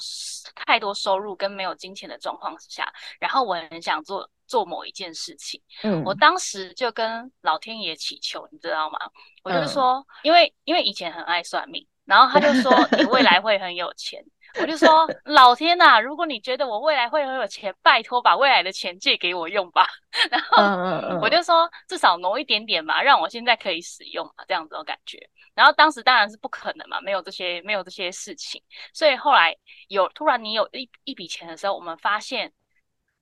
[0.55, 5.61] 太多收入跟没有金钱的状况之下，然后我很想做做某一件事情。
[5.83, 8.99] 嗯，我当时就跟老天爷祈求，你知道吗？
[9.43, 14.23] 我就是说，因为因为以前很爱算命，然后他就说 你未来会很有钱。
[14.61, 19.87] 我就说，老天呐，如果你觉得我未来会很有钱，拜托把未来的钱借给我用吧。
[20.29, 25.17] 然后我就说，至少挪一点点嘛，让我现在可以使用嘛，这样子的感觉。
[25.53, 28.61] 然后当时当然是不可能嘛，没有这些没有这些事情。
[28.93, 29.55] 所以后来
[29.87, 32.51] 有突然你有一一笔钱的时候，我们发现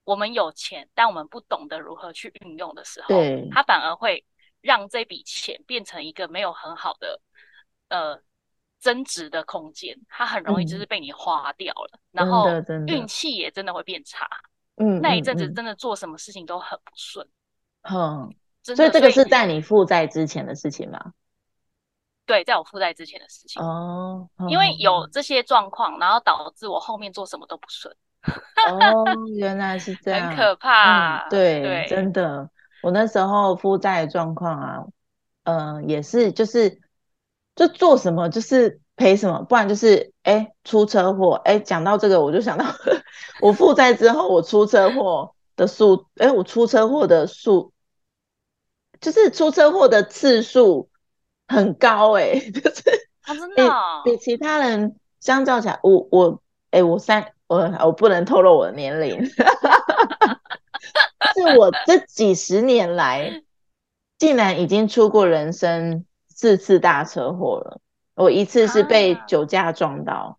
[0.04, 3.08] 我们有钱，但我们不懂得如何去运用的时候，
[3.52, 4.26] 它反而会
[4.62, 7.22] 让这笔钱变成一个没有很好的
[7.90, 8.22] 呃。
[8.80, 12.48] 增值的空间，它很容易就是被你花掉了，然后
[12.86, 14.28] 运气也真的会变差。
[14.76, 17.28] 嗯，那一阵子真的做什么事情都很不顺。
[17.90, 21.14] 嗯，所以这个是在你负债之前的事情吗？
[22.28, 23.60] 对，在我负债之前的事情。
[23.64, 27.96] 哦，因为有这些状况，然后导致我后面做什么都不顺。
[28.70, 29.04] 哦，
[29.38, 31.28] 原来是 这样，很可怕。
[31.30, 32.48] 对，真的，
[32.84, 34.86] 我那时候负债状况啊，
[35.46, 36.80] 嗯，也是就是。
[37.58, 41.34] 就做什么就是赔什么，不然就是哎出车祸。
[41.44, 42.66] 哎，讲到这个我就想到，
[43.42, 47.74] 我负债之后我出车祸的数，哎，我出车祸的数，
[49.02, 50.88] 就是出车祸的次数
[51.48, 52.84] 很高，哎， 就是
[53.26, 53.74] 真的
[54.06, 59.26] 比其他人相较起来，我我哎我三我我不能透露我的年龄，
[61.34, 63.42] 是我这几十年来
[64.20, 66.06] 竟然已经出过人生。
[66.38, 67.82] 四次大车祸了，
[68.14, 70.38] 我一次是被酒驾撞到，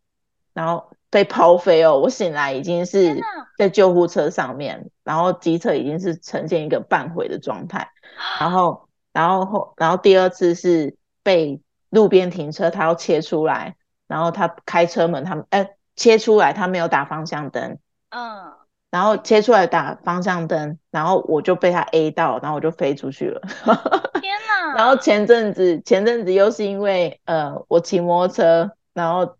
[0.54, 1.98] 然后被抛飞哦。
[1.98, 3.20] 我醒来已经是
[3.58, 7.90] 在救护车上面，然后机车已经是呈现一个半毁的状态。
[8.38, 13.74] 然后，然后后，然后第二次是被路边停车，他要切出来，
[14.06, 17.78] 然后他开车门，他们哎切出来，他没有打方向灯，
[18.10, 18.52] 嗯，
[18.90, 23.40] 然后切出来打方向灯，然后我就被他 A 到，然后我就飞出去了。
[24.76, 29.36] 然后前阵子，前阵子又是因为呃，我骑摩托车，然后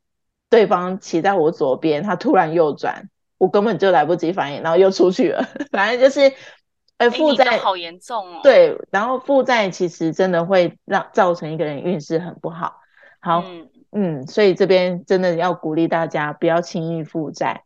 [0.50, 3.08] 对方骑在我左边，他突然右转，
[3.38, 5.42] 我根本就来不及反应，然后又出去了。
[5.72, 6.32] 反正就是，
[6.98, 8.40] 哎，负债好严重哦。
[8.42, 12.80] 对，然后负债其实真的会让造成一个人运势很不好。
[13.20, 13.44] 好，
[13.92, 17.64] 嗯，所以这边真的要鼓励大家不要轻易负债。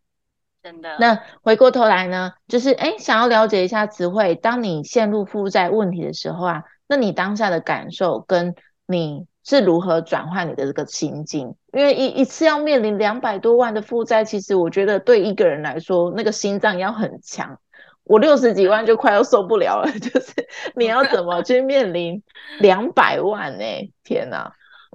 [0.63, 0.97] 真的。
[0.99, 6.63] 那回过头来呢，就是哎，想要了解一下词汇，当你陷入负债问题的时候啊。
[6.89, 8.55] 那你当下的感受跟
[8.87, 11.57] 你是如何转换你的这个心境？
[11.73, 17.59] 因为一一次要面临两百多万的负债，其实我觉得对一个人来说，那个心脏要很强。
[18.05, 20.35] 我六十几万就快要受不了了， 就是
[20.77, 22.23] 你要怎么去面临
[22.59, 23.65] 两百万呢？
[24.05, 24.53] 天哪，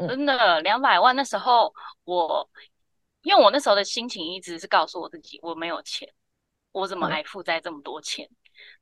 [0.07, 1.73] 真的两百万那时候
[2.05, 2.47] 我，
[3.27, 6.07] 因为我那时候的心情一直是告诉我自己，我没有钱，
[6.71, 8.29] 我怎么还负债这么多钱？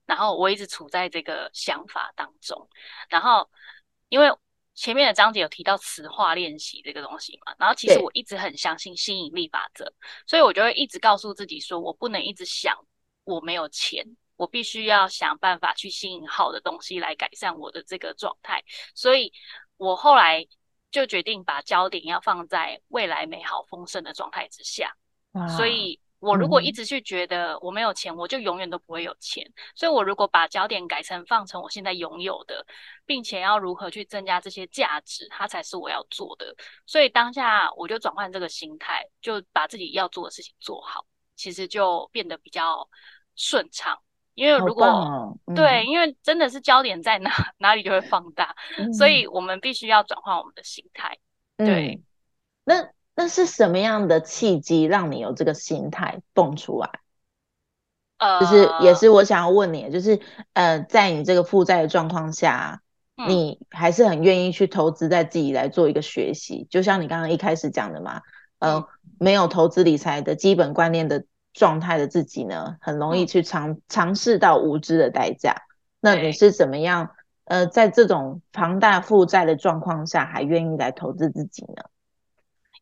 [0.05, 2.69] 然后我一直处在这个想法当中，
[3.09, 3.49] 然后
[4.09, 4.31] 因为。
[4.77, 7.55] 前面的章节有提到磁化练习这个东西嘛？
[7.57, 9.89] 然后其实我一直很相信吸引力法则，
[10.27, 12.75] 所以我就会一直告诉自己说，我不能一直想
[13.23, 14.05] 我没有钱，
[14.35, 18.61] 我必须要想办法去吸引好的东西来改善我的这个状态。
[18.93, 19.31] 所以
[19.77, 20.45] 我后来
[20.95, 24.95] 就决定把焦点要放在未来美好丰盛的状态之下。
[25.57, 25.99] 所以。
[26.19, 29.45] 我如果一直去觉得我没有钱，我就永远都不会有钱。
[29.75, 32.65] 所以，我如果把焦点改成放成我现在拥有的，
[33.05, 36.55] 并且要如何去增加这些价值，它才是我要做的。
[36.87, 41.05] 所以当下我就转换这个心态，就把自己要做的事情做好，
[41.35, 42.89] 其实就变得比较
[43.35, 43.95] 顺畅。
[44.35, 48.55] 因为如果对，因为真的是焦点在哪， 哪里就会放大。
[48.97, 51.17] 所以我们必须要转换我们的心态。
[51.57, 52.03] 对，
[52.63, 52.89] 那。
[53.17, 56.99] 那是什么样的契机让你有这个心态蹦出来？
[58.17, 60.19] 呃，就是也是我想要问你，就是
[60.51, 62.81] 呃，在你这个负债的状况下，
[63.25, 68.21] 你还是很愿意去投资在自己来做一个学习，就像你刚刚一开始讲的嘛，
[68.59, 68.85] 呃，
[69.17, 71.23] 没有投资理财的基本观念的
[71.55, 75.55] 状态的自己呢，很容易去尝尝试到无知的代价。
[75.99, 77.09] 那你是怎么样？
[77.45, 81.83] 呃，在这种庞大负债的状况下，还愿意来投资自己呢？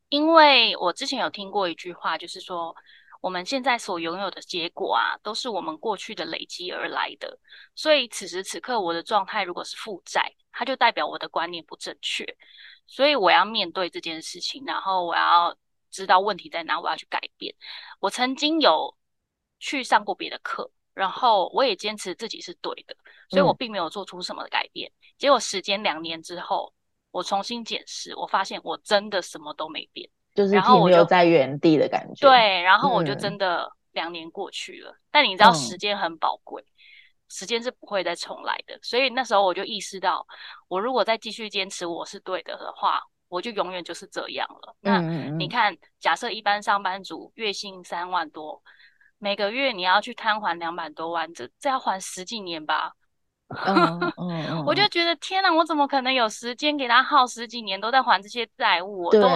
[0.08, 2.74] 因为我之前有听过一句话，就是说
[3.20, 7.38] 我们现在所拥有的结果啊，都是我们过去的累积而来的。
[7.74, 12.24] 所以此时此刻我的状态如果是负债，它就代表我的观念不正确。
[12.86, 15.56] 所以我要面对这件事情，然后我要
[15.94, 17.54] 知道问题在哪，我要去改变。
[18.00, 18.94] 我曾经有
[19.58, 22.94] 去上过别的课，然后我也坚持自己是对的，
[23.30, 24.92] 所以我并没有做出什么改变。
[25.16, 26.74] 结果时间两年之后。
[27.14, 32.28] 我重新检视，我发现我真的什么都没变，就是停留在原地的感觉。
[32.28, 36.60] 对，然后我就真的两年过去了，但你知道时间很宝贵，
[37.28, 38.76] 时间是不会再重来的。
[38.82, 40.26] 所以那时候我就意识到，
[40.66, 43.00] 我如果再继续坚持我是对的的话，
[43.34, 44.76] 我就永远就是这样了。
[44.80, 45.00] 那
[45.36, 48.62] 你看，假设一般上班族月薪三万多，
[49.18, 52.92] 每个月你要去摊还两百多万，这这要还十几年吧？
[54.64, 59.02] 我就觉得天哪，我怎么可能有时间给他耗十几年都在还这些债务？
[59.04, 59.28] 我都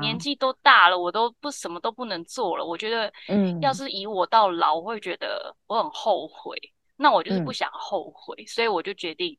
[0.00, 2.64] 年纪都大了，我都不什么都不能做了。
[2.64, 6.56] 我觉得，嗯，要是以我到老，我会觉得我很后悔。
[6.98, 9.38] 那我就是不想后悔，所以我就决定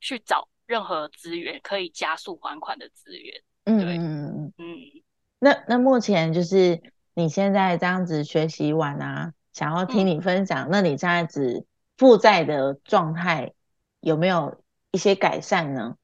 [0.00, 3.42] 去找任何资源可以加速还款的资源。
[3.64, 4.78] 嗯嗯嗯嗯。
[5.38, 6.80] 那那目前就是
[7.14, 13.52] 你现在这样子学习完啊，想要听你分享，那你这样子负债的状态？
[14.00, 15.96] 有没有一些改善呢？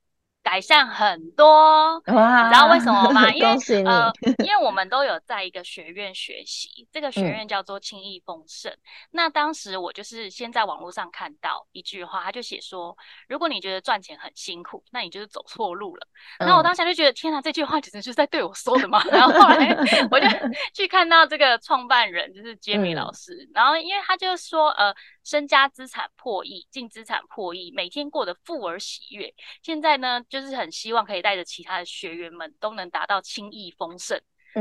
[0.42, 3.30] 改善很多，你知道为什么吗？
[3.30, 4.12] 因为呃，
[4.44, 8.72] 因为我们都有在一个学院学习，这个学院叫做轻易丰盛。
[9.12, 12.96] 那当时我就是先在网络上看到一句话，他就写说：
[13.28, 16.06] 如果你觉得赚钱很辛苦，那你就是走错路了。
[16.38, 19.02] 然后我当时就觉得，天哪，这句话简直就是在对我说的嘛。
[19.10, 19.76] 然后后来
[20.10, 20.26] 我就
[20.74, 24.92] 去看到这个创办人就是杰米老师，然后因为他就说，呃，
[25.24, 29.34] 身家资产破亿，净资产破亿，每天过得富而喜悦。
[29.62, 30.22] 现在呢？
[30.28, 34.20] 就是很希望可以带着其他的学员们都能达到轻易丰盛，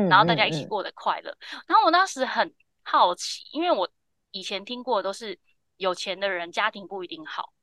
[0.09, 1.37] 然后大家一起过得快乐。
[1.67, 3.89] 然后我当时很好奇，因为我
[4.31, 5.39] 以前听过都是
[5.77, 7.53] 有钱的人家庭不一定好。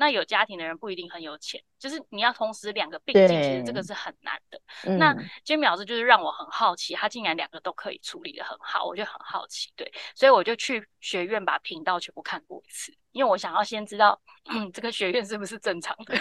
[0.00, 4.60] 那有家庭的人不一定很有钱，就是你要同时两个并进，其实这个是很难的。
[4.96, 5.12] 那
[5.44, 9.72] Jimmy 老师就是让我很好奇，他竟然两个都可以处理的很好，我就很好奇。
[9.74, 14.16] 对，所以我就去学院把频道全部看过一次，因为我想要先知道
[14.72, 16.16] 这个学院是不是正常的，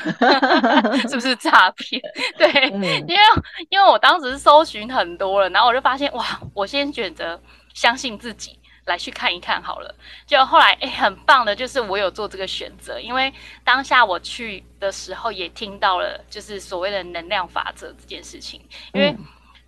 [1.08, 2.02] 是不是诈骗？
[2.36, 3.22] 对，因为
[3.70, 7.40] 因为我当时搜寻很多了，然后我就发现哇，我先选择
[7.76, 8.60] 相信自己。
[8.88, 9.94] 来去看一看好了，
[10.26, 13.32] 就后来哎，很棒的，就是我有做这个选择，因为
[13.64, 18.62] 当下我去的时候也听到了，就是所谓的能量法则这件事情。
[18.94, 19.14] 因为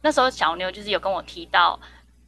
[0.02, 1.78] 那时候小妞就是有跟我提到，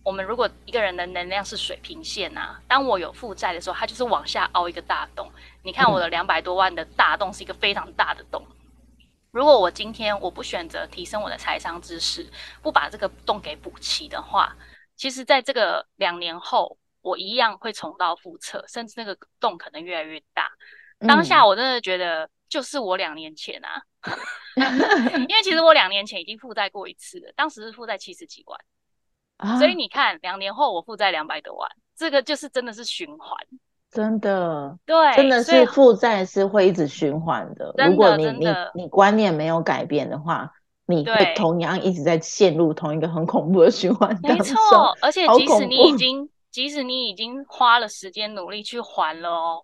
[0.04, 5.32] 我们如果一个人的能量是水平线啊，当我有负债的时候，它就是往下凹一个大洞。
[5.64, 8.46] 你看我的两百多万的大洞是一个非常大的洞。
[9.32, 12.30] 如果我今天我不选择提升我的财商知识，
[12.62, 14.54] 不把这个洞给补齐的话，
[14.98, 16.78] 其实在这个两年后。
[17.02, 20.50] 我一样会重蹈覆辙，甚至那个洞可能越来越大。
[21.08, 23.82] 当下我真的觉得就是我两年前啊，
[25.28, 28.60] 因为其实我两年前已经负债过一次了，当时是负债七十几万，
[29.38, 33.36] 啊所以你看两年后我负债两百多万，这个就是真的是循环，
[33.90, 37.74] 真的，对，真的是负债是会一直循环的。
[37.78, 40.52] 如果你你你观念没有改变的话，
[40.86, 44.56] 你会同样一直在陷入同一个很恐怖的循环当没中。
[44.56, 49.62] 错，而且即使你已怖经，即使你已经花了时间努力去还了哦，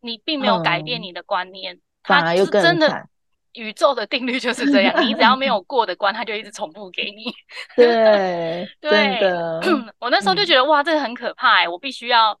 [0.00, 3.08] 你并没有改变嗯你的观念，它是真的。
[3.52, 7.32] 宇宙的定律就是这样，你只要没有过的关，它就一直重复给你。
[7.76, 9.60] 对，真对的，
[10.00, 12.36] 我那时候就嗯觉得哇，这个很可怕哎，我必须要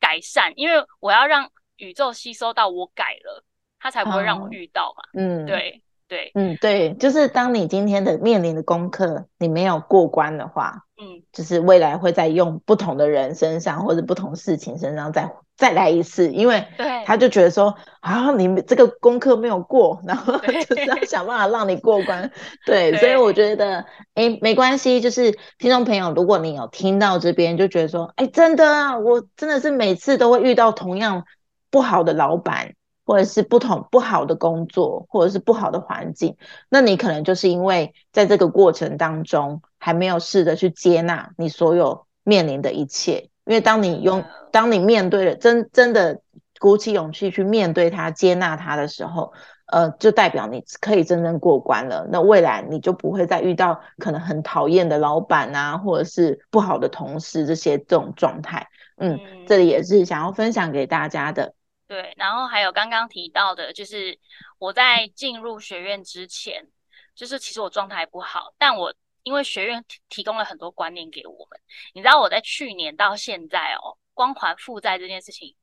[0.00, 1.46] 改善，因为我要让
[1.76, 3.44] 宇宙吸收到我改了，
[3.78, 5.02] 它才不会让我哦遇到嘛。
[5.20, 17.04] 嗯，对对，嗯，对，就是当你今天的面临的功课你没有过关的话，嗯，就是未来会再用不同的人身上或者不同事情身上再再来一次，因为对。
[17.04, 22.30] 他就觉得说啊，你这个功课没有过，然后就是要想办法让你过关。
[22.66, 23.84] 对，所以我觉得，
[24.14, 31.24] 哎，没关系，就是听众朋友，如果你有听到这边，就觉得说，哎，真的啊，我真的是每次都会遇到同样
[31.70, 32.74] 不好的老板。
[33.06, 36.36] 或者是不同不好的工作，或者是不好的环境，
[36.68, 43.30] 那你可能就是因为在这个过程当中还没有试着去接纳你所有面临的一切。
[43.44, 46.20] 因为当你用，当你面对了真真的
[46.58, 49.32] 鼓起勇气去面对它、接纳它的时候，
[49.66, 52.06] 呃，就代表你可以真正过关了。
[52.10, 58.68] 那未来你就不会再遇到可能很讨厌的老板啊，或者是不好的同事这些这种状态。
[58.98, 61.54] 嗯，嗯这里也是想要分享给大家的。
[61.86, 64.18] 对，然后还有刚刚提到的，就是
[64.58, 66.66] 我在进入学院之前，
[67.14, 68.92] 就是其实我状态不好，但我
[69.22, 71.60] 因为学院提提供了很多观念给我们，
[71.94, 75.54] 你知道我在去年到现在哦，光还负债这件事情，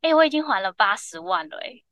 [0.00, 1.82] 哎，我已经还了八十万了，哎，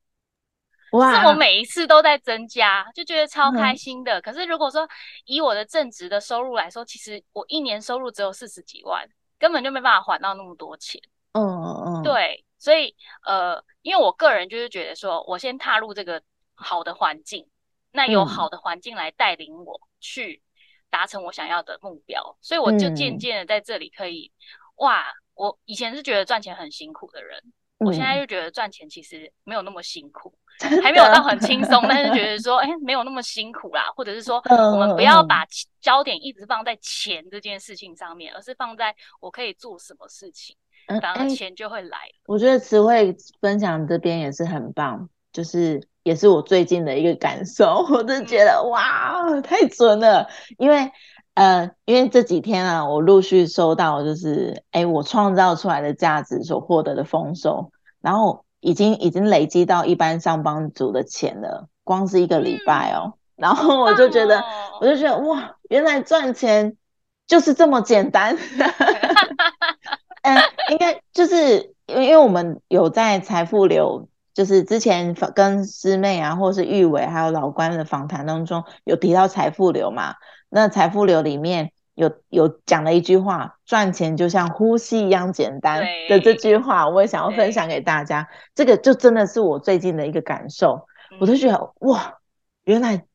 [0.93, 3.77] 哇是我每一次都在增加，就觉得超开嗯。
[3.77, 4.21] 心的。
[4.23, 4.89] 可是如果说
[5.27, 9.07] 以我的正职的收入来说，其实我一年收入只有四十几万，
[9.39, 11.01] 根本就没办法还到那么多钱。
[11.33, 16.23] 嗯嗯嗯，对，所以呃，因为我个人就是觉得说，我先踏入这个
[16.55, 17.47] 好的环境，
[17.93, 18.27] 那有嗯。
[18.27, 20.43] 好的环境来带领我去
[20.91, 23.19] 达成我想要的目标，所以我就渐嗯。
[23.19, 24.31] 渐的在这里可以，
[24.77, 27.43] 哇，我以前是觉得赚钱很辛苦的人，
[27.79, 28.21] 我现在嗯。
[28.21, 30.33] 就觉得赚钱其实没有那么辛苦，
[30.83, 31.39] 还没有到很。
[31.41, 35.29] 轻松，但是觉得说，哎，没有那么辛苦啦，或者是说，嗯我们不要嗯。
[35.29, 35.47] 把
[35.81, 40.57] 焦点一直放在钱这件事情上面，而是放在我可以做什么事情。
[41.03, 42.13] 反而钱就会来了。
[42.27, 50.27] 我觉得词汇分享这边也是很棒，就是也是我最近的一个感受，我真的觉得哇，太准了。
[50.57, 50.91] 因为
[51.35, 63.13] 呃，因为这几天啊，我陆续收到就是哎，我创造出来的价值所获得的丰收，然后已经已经累积到一般上班族的钱了，光是一个礼拜哦。
[63.37, 64.45] 然后我就觉得，哦
[64.81, 66.79] 我就觉得哇，原来赚钱
[67.27, 68.35] 就是这么简单。
[70.25, 70.39] 嗯，
[70.73, 80.15] 应该就是因为因为我们有在财富流，就是之前访跟师妹啊，或是玉伟还有老关的访谈当中有提到财富流嘛。
[80.49, 88.29] 那财富流里面有有讲了一句话，赚钱就像呼吸一样简单的这句话，我也想要分享给大家。
[88.55, 90.87] 这个就真的是我最近的一个感受，
[91.19, 92.19] 我就觉得哇，
[92.63, 93.07] 原来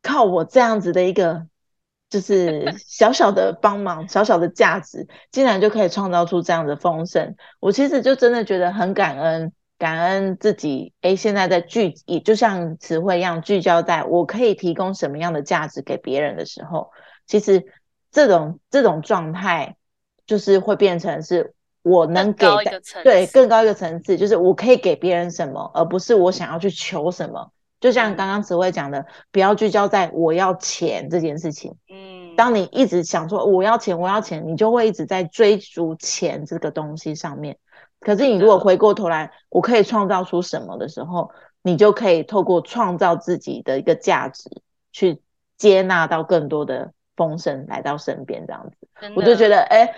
[0.00, 1.46] 靠我这样子的一个。
[2.08, 7.36] 就是 小小的帮忙，小小的价值，竟然就可以创造出这样的丰盛。
[7.60, 10.92] 我其实就真的觉得很感恩，感恩自己。
[11.00, 16.90] 诶，现在在聚，也就像词汇一样，聚焦在我可以提供什么样的价值给别人的时候，
[17.26, 17.64] 其实
[18.12, 19.76] 这种这种状态，
[20.26, 27.50] 就是会变成是我能给的，对更高一个层次，就是我可以给别人什么，而不是我想要去求什么。
[27.80, 31.74] 就像刚刚词汇讲的，不要聚焦在我要钱这件事情。
[31.88, 37.56] 嗯，当你一直想说我要钱，我要钱，你就会一直在追逐钱这个东西上面。
[38.00, 41.30] 可是你如果回过头来，我可以创造出什么的时候，
[41.62, 44.50] 你就可以透过创造自己的一个价值，
[44.92, 45.20] 去
[45.56, 48.46] 接纳到更多的丰盛来到身边。
[48.46, 49.94] 这样子，我就觉得，哎，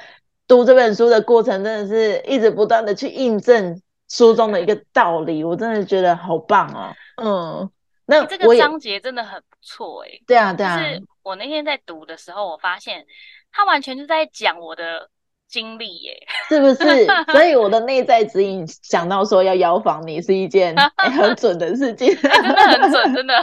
[0.49, 6.93] 读这本书的过程真的是一直不断的去印证书中的一个道理，我真的觉得好棒啊！
[7.23, 7.71] 嗯，
[8.07, 10.23] 那这个章节真的很不错哎、欸。
[10.27, 10.77] 对啊，对啊。
[10.77, 13.07] 就是我那天在读的时候，我发现
[13.53, 15.09] 他完全就在讲我的
[15.53, 16.13] 经历耶、
[16.49, 17.07] 欸，是不是？
[17.31, 23.35] 所以我的内在指引想到说要邀访你是一件、 欸、很准的事情，欸、真的很准，真的。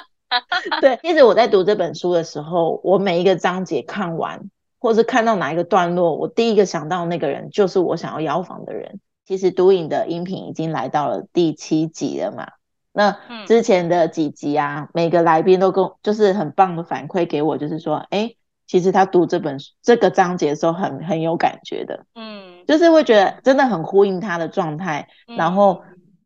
[0.82, 4.42] 对，其实我在读这本书的时候，我每一个章节看完，
[4.80, 9.00] 或是看到哪一个段落，我第一个想到那个人就是我想要邀访的人。
[9.26, 12.48] 其实读影的音频已经来到了第七集了嘛。
[12.92, 18.34] 那之前的几集啊，每个来宾都跟就是很棒的反馈给我，就是说，哎，
[18.70, 25.08] 其实他读这本这个章节的时候很很有感觉的，嗯，就是会觉得真的很呼应他的状态。
[25.36, 25.82] 然后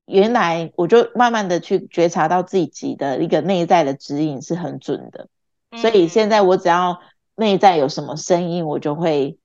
[0.06, 5.30] 原来我就慢慢的去觉察到自己的一个内在的指引是很准的，
[5.78, 7.00] 所以现在我只要
[7.38, 9.38] 内在有什么声音，我就会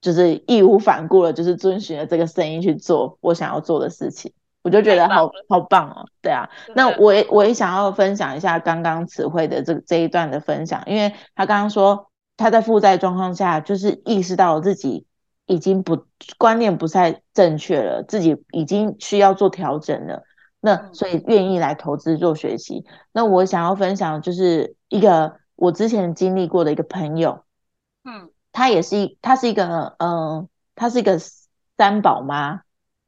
[0.00, 4.32] 就是义无反顾的，就是遵循了这个声音去做我想要做的事情。
[4.62, 12.05] 我就觉得好好棒哦，对啊，那我也我也想要分享一下刚刚词汇的这这一段的分享，因为他刚刚说
[12.36, 15.06] 他在负债状况下，就是意识到自己
[15.46, 16.06] 已经不
[16.38, 20.22] 观念不太正确了，自己已经需要做调整了，
[20.60, 22.84] 那所以愿意来投资做学习。
[23.12, 27.44] 那我想要分享就是一个我之前经历过的一个朋友，
[28.04, 31.18] 嗯，他也是一他是一个嗯，他是一个
[31.76, 32.62] 三宝妈。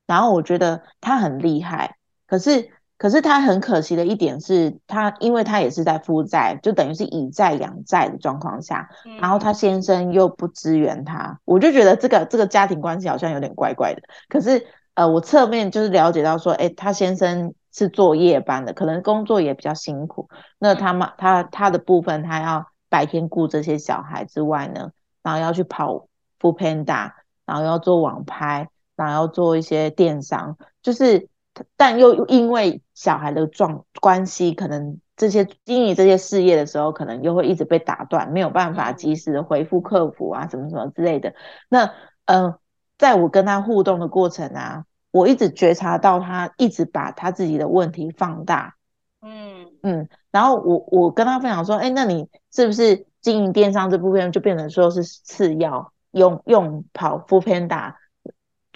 [0.06, 8.90] 然后我觉得他很厉害，可是可是他很可惜的一点是，他因为他也是在负债，就等于是以债养债的状况下，
[9.20, 14.02] 然后他先生又不支援他，我就觉得这个这个家庭关系好像有点怪怪的。
[14.28, 20.28] 可是呃，我侧面就是了解到说，哎，他先生是做夜班的，可能工作也比较辛苦。
[20.58, 24.90] 那他妈他他的部分，他要白天顾这些小孩之外呢，
[25.22, 26.08] 然后要去跑
[26.40, 27.12] f Panda，
[27.46, 28.68] 然后要做网拍。
[28.96, 31.28] 然后要做一些电商，就是，
[31.76, 41.34] 但又因为小孩的状关系，可能这些经营这些事业的时候，可能又会一直被打断，没有办法及时的回复客服啊，什么什么之类的。
[41.68, 41.92] 那，
[42.26, 42.54] 嗯，
[42.96, 48.76] 在我跟他互动的过程啊，我一直觉察到他一直把他自己的问题放大，
[49.22, 57.94] 嗯嗯，然后我我跟他分享说，哎，那你是不是经营电商这部分就变成说是次要，用用跑 Full Panda？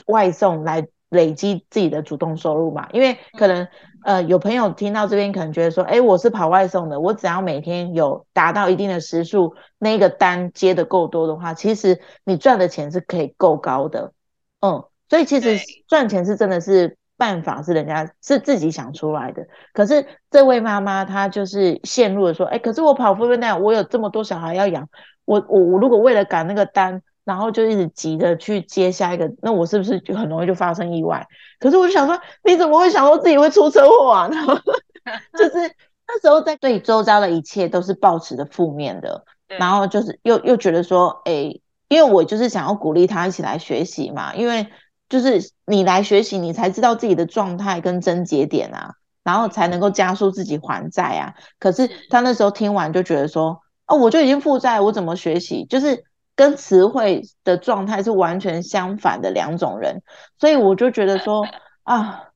[0.06, 2.88] 外送来累积自己的主动收入嘛？
[2.90, 3.68] 因为可能
[4.02, 14.14] 呃有朋友听到这边可能觉得说，哎，我是跑外送的，我只要每天有达到一定的时数，那个单接的够多的话，其实你赚的钱是可以够高的。
[14.60, 19.46] 嗯，所以其实赚钱是真的是办法，是人家是自己想出来的。
[19.74, 24.88] 可是这位妈妈她就是陷入了说，哎，可是我跑富那样，我有这么多小孩要养，
[25.26, 27.02] 我我我如果为了赶那个单。
[27.24, 31.24] 然后就一直急着去接下一个，那我是不是就很容易就发生意外？
[31.60, 34.26] 可是我就想说，你怎么会想到自己会出车祸啊？
[34.32, 34.54] 然后
[35.38, 35.72] 就是
[36.08, 41.54] 那时候在对周遭的一切都是抱持的负面的，然后就是又又觉得说，哎，
[41.88, 44.66] 因为我就是想要鼓励他一起来学习嘛，因为
[45.08, 51.34] 就是你来学习，你才知道自己的状态跟症结点啊，然后才能够加速自己还债啊。
[51.60, 55.64] 可是他那时候听完就觉得说，哦，我就已经负债，我怎么学习？
[55.66, 56.04] 就是。
[56.34, 60.02] 跟词汇的状态是完全相反的两种人，
[60.38, 61.46] 所以我就觉得说
[61.82, 62.30] 啊，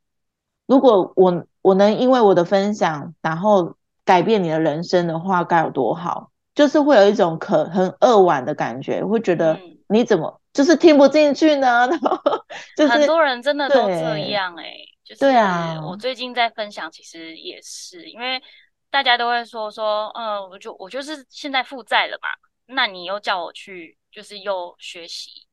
[0.67, 6.31] 如果我我能因为我的分享，然后改变你的人生的话，该有多好！
[6.55, 11.89] 就是会有一种可很扼腕的感觉，会觉得你怎么就是听不进去呢？
[12.77, 14.73] 就是很多人真的都这样哎，
[15.05, 15.81] 就是对啊。
[15.85, 18.43] 我最近在分享，其实也是因为
[18.91, 22.29] 大家都会说说，嗯，我就我就是现在负债了嘛。
[22.67, 25.47] 那你又叫我去，就是又学习，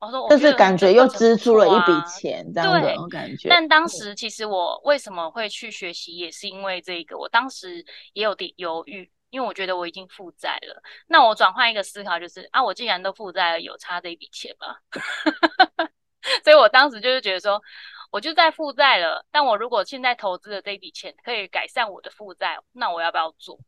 [0.00, 3.48] 我说，就是感觉又支出了一笔钱，这样的感觉。
[3.48, 10.82] 但当时其实我为什么会去学习，也是因为这个，我当时也有点犹豫，因为我觉得我已经负债了。
[11.06, 14.76] 那我转换一个思考，就是啊，我既然都负债了，有差这一笔钱吗？
[16.42, 17.62] 所以我当时就是觉得说，
[18.10, 23.58] 我就在负债了，但我如果现在投资的这一笔钱可以改善我的负债，那我要不要做？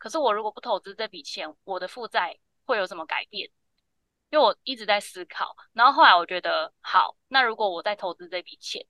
[0.00, 3.50] 可是我如果不投资这笔钱，我的负债会有什么改变？
[4.30, 8.86] 因为我一直在思考，然后后来我觉得，好，那如果我在投资这笔钱，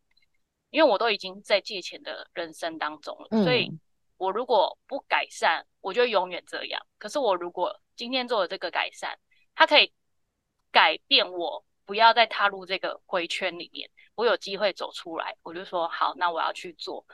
[0.70, 3.76] 因为我都已经在借钱的人生当中了，所以
[4.18, 6.80] 我如果不改善，我就永远这样。
[6.96, 9.18] 可是我如果今天做了这个改善，
[9.54, 9.92] 它可以
[10.70, 17.04] 改变我，不要再踏入这个回圈里面，我有机会走出来，我就说好，那我要去做。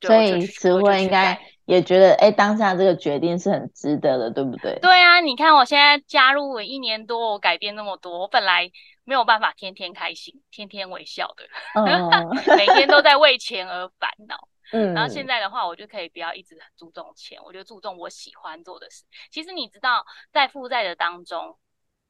[0.00, 4.78] 所以词汇应该也觉得，哎，当下这个决定是很值得的，对不对？
[4.80, 8.70] 对啊，你看我现在加入了一年多，我改变那么多，我本来
[9.04, 11.44] 没有办法天天开心、天天微笑的，
[12.56, 14.48] 每天都在为钱而烦恼。
[14.72, 19.04] 嗯，然后现在的话，我就可以不要一直很注重钱，我就注重我喜欢做的事。
[19.30, 21.56] 其实你知道，在负债的当中，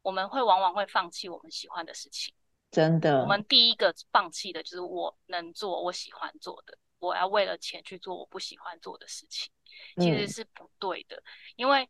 [0.01, 2.35] 我们会往往会放弃我们喜欢的事情。
[2.71, 6.79] 真的，我们第一个放弃的就是我能做我喜欢做的。
[6.99, 9.53] 我要为了钱去做我不喜欢做的事情，
[9.99, 11.23] 其实是不对的。
[11.57, 11.89] 因为，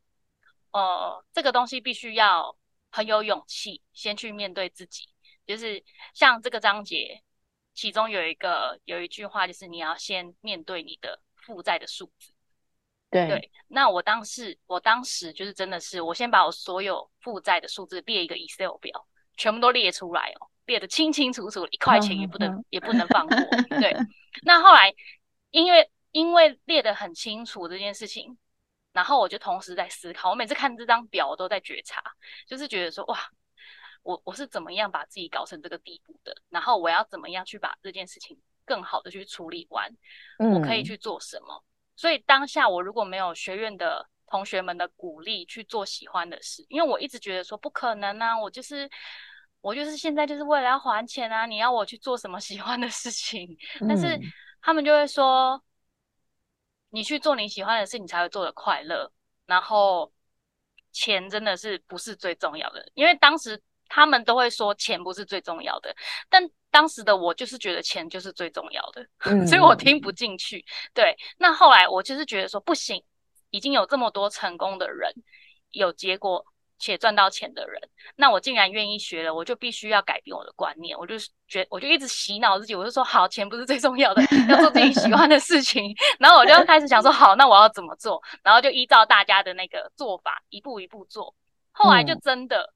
[0.72, 2.56] 呃，这个东西必须要
[2.90, 5.08] 很有勇气，先去面对自己。
[5.46, 7.22] 就是像这个章节，
[7.72, 12.32] 其中有一个有一句话，就是你要先面对你的负债的数字。
[13.08, 23.36] 对对，那我当时我当时就是真的是，我先把我所有负债的数字列一个 Excel 表，全部都列出来哦，列得清清楚楚，一块钱也不能也不能放过。
[23.80, 23.96] 对，
[24.44, 24.94] 那后来
[25.50, 28.36] 因为因为列得很清楚这件事情，
[28.92, 32.02] 然后我就同时在思考，我每次看这张表，我都在觉察，
[32.46, 33.18] 就是觉得说哇，
[34.02, 39.90] 我我是怎么样把自己搞成这个地步的，然后我要怎么样去把这件事情更好的去处理完，
[40.38, 41.64] 我可以去做什么。
[41.94, 48.90] 所以当下我如果没有学院的同学们的鼓励去做喜欢的事，因为我一直觉得说不可能啊，我就是
[49.66, 53.58] 我就是现在就是为了要还钱啊，你要我去做什么 喜欢的事情？
[53.88, 54.16] 但是
[54.62, 55.60] 他们就会说，
[56.90, 59.10] 你去做你喜欢的事，你才会做的快乐。
[59.44, 60.12] 然后
[60.92, 65.92] 钱真的是不是最重要的，因为当时他们都会说钱不是最重要的，
[66.28, 66.48] 但。
[66.68, 69.02] 当时的我就是觉得钱就是最重要的，
[69.48, 70.62] 所以我听不进去。
[70.92, 73.02] 对，那后来我就是觉得说不行，
[73.48, 75.10] 已经有这么多成功的人，
[75.70, 76.44] 有结果
[76.78, 77.80] 且赚到钱的人，
[78.16, 80.96] 那我竟然愿意学了，我就必须要改变我的观念。
[80.98, 81.14] 我就
[81.48, 85.94] 觉，我就一直洗脑自己，我就说好，钱不是最重要的，要做自己喜欢的事情。
[86.18, 88.22] 然后我就开始想说，好，那我要怎么做？
[88.42, 91.34] 然后就依照大家的那个做法，一步一步做。
[91.72, 92.72] 后来就真的，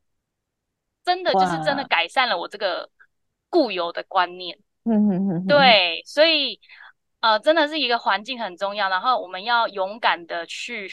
[1.04, 2.88] 真的就是真的改善了我这个。
[3.52, 6.60] 固有的观念，嗯嗯嗯，对，所以
[7.18, 10.88] 呃，真的是一个环境很重要，然后我们要勇敢的去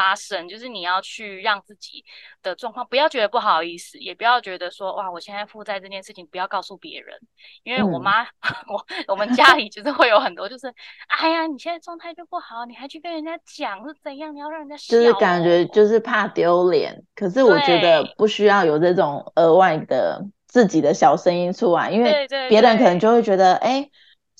[0.00, 2.02] 发生，就是你要去让自己
[2.42, 7.18] 的状况不要觉得不好意思，也不要觉得说哇，我现在负债这件事情不要告诉别人，
[7.64, 8.22] 因为我妈
[8.72, 10.72] 我我们家里就是会有很多，就是
[11.08, 20.24] 哎呀，你现在状态就不好，你还去跟人家讲是怎样，你要让人家就是感觉就是怕丢脸，可是我觉得不需要有这种额外的。
[20.50, 23.88] 自己的小声音出来，因为别人可能就会觉得，哎，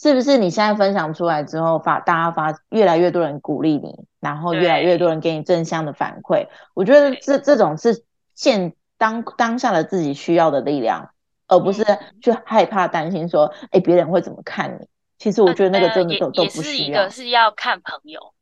[0.01, 6.47] 是不是你现在分享出来之后，发大家发越来越多人鼓励你，然后越来越多人给你正向的反馈？
[6.73, 8.03] 我觉得这这种是
[8.35, 11.11] 现当当下的自己需要的力量，
[11.49, 11.85] 而不是
[12.23, 14.89] 去害怕担心说，哎，别人会怎么看你？
[15.19, 17.07] 其实我觉得那个真的都都不需要。
[17.11, 18.33] 是要看朋友。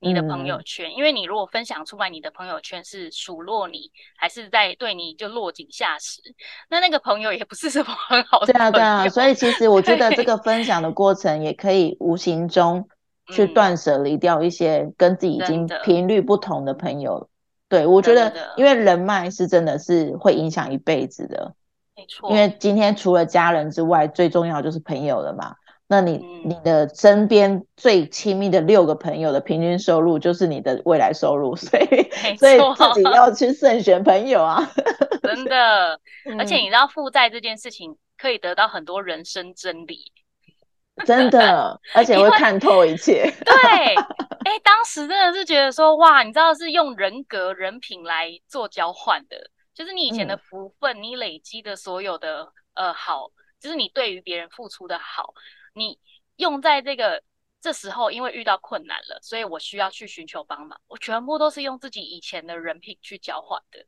[0.00, 6.20] 你的朋友圈，因为你如果分享出来，你的朋友圈是数落你，还是在对你就落井下石，
[6.70, 8.52] 那那个朋友也不是什么很好的。
[8.52, 12.88] 对啊，对啊，所以其实我觉得这 个分享的过程也可以无形中
[13.32, 17.28] 去断舍离掉一些跟自己已经频率不同的朋友。
[17.68, 21.54] 对，我觉得因为人脉是真的是会影响一辈子的，
[21.96, 22.30] 没错。
[22.30, 25.56] 因为今天除了家人之外，最重要就是朋友了嘛。
[25.90, 31.86] 那你你的身边最亲密的六个朋友的平均收入就是你的未来收入， 所以
[32.36, 34.70] 所以自己要去慎选朋友啊，
[35.22, 35.98] 真的。
[36.38, 40.12] 而且你知道负债这件事情可以得到很多人生真理，
[41.06, 43.32] 真的，而且会看透一切。
[43.46, 43.54] 对，
[44.44, 49.38] 哎，当时真的是觉得说哇，你知道是用人格人品来做交换的，
[49.74, 55.32] 就是你以前的福分，你累积的所有的呃好，就是你对于别人付出的好。
[55.78, 55.98] 你
[56.36, 57.22] 用在这个
[57.60, 60.78] 这时候，因为遇到困难了，所以我需要去寻求帮忙。
[60.86, 63.84] 我全部都是用自己以前的人品去交换的，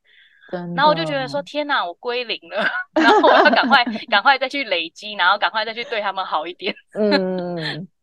[0.74, 2.66] 然后我就觉得说：天哪，我归零了！
[3.00, 6.74] 然后我要赶快赶快再去累积，然后赶快再去对他们好一点。
[6.98, 7.54] 嗯，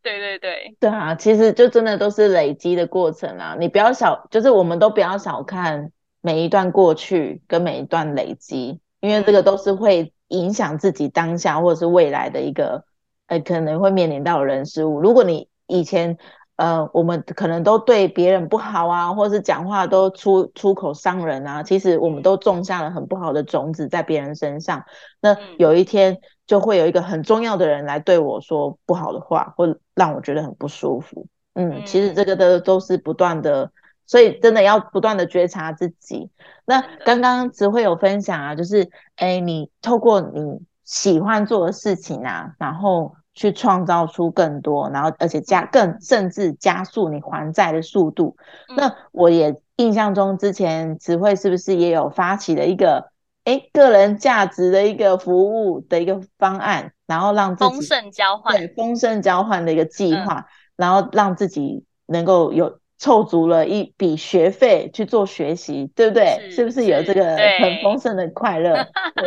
[0.01, 3.57] 对对对，对啊，其实就真的都是累积的过程啊。
[3.59, 12.85] 你不要小，就是我们都不要小看每一段过去跟每一段累积，因为这个都是会影响自己当下或者是未来的一个。
[13.28, 14.99] 呃，可能会面临到人事物。
[14.99, 16.17] 如果你以前，
[16.55, 24.84] 呃，我们可能都对别人不好啊，或是讲话都出出口伤人啊，其实我们都种下了很不好的种子在别人身上。
[25.19, 31.28] 那有一天就会有一个很重要的人来对我说不好的话，或让我觉得很不舒服。
[31.53, 33.71] 嗯，其实这个的都是不断的，
[34.05, 36.32] 所以真的要不断的觉察自己。
[36.65, 40.65] 那刚刚只会有分享啊，就是，哎，你透过你。
[40.89, 48.35] 喜欢做的事情啊，然后去创造出更多，然后而且加更甚至加速你还债的速度。
[48.75, 53.11] 那我也印象中之前词汇是不是也有发起了一个
[53.43, 62.79] 哎个人价值的一个服务的一个方案，然后让自己丰盛交换对丰盛交换的一个计划，然后让自己能够有。
[62.99, 66.49] 凑足了一笔学费去做学习，对不对？
[66.49, 68.75] 是不是有这个很丰盛的快乐？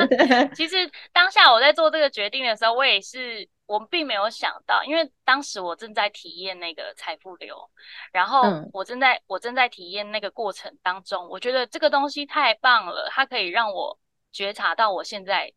[0.56, 0.74] 其实
[1.12, 7.70] 当下我在做这个决定的时候，我也是，我并没有想到，因为当时我正在体验那个财富流，
[8.10, 8.42] 然后
[8.72, 13.96] 我正在我正在体验那个过程当中，我觉得这个东西太棒了，它可以让我
[14.32, 15.52] 觉察到我现在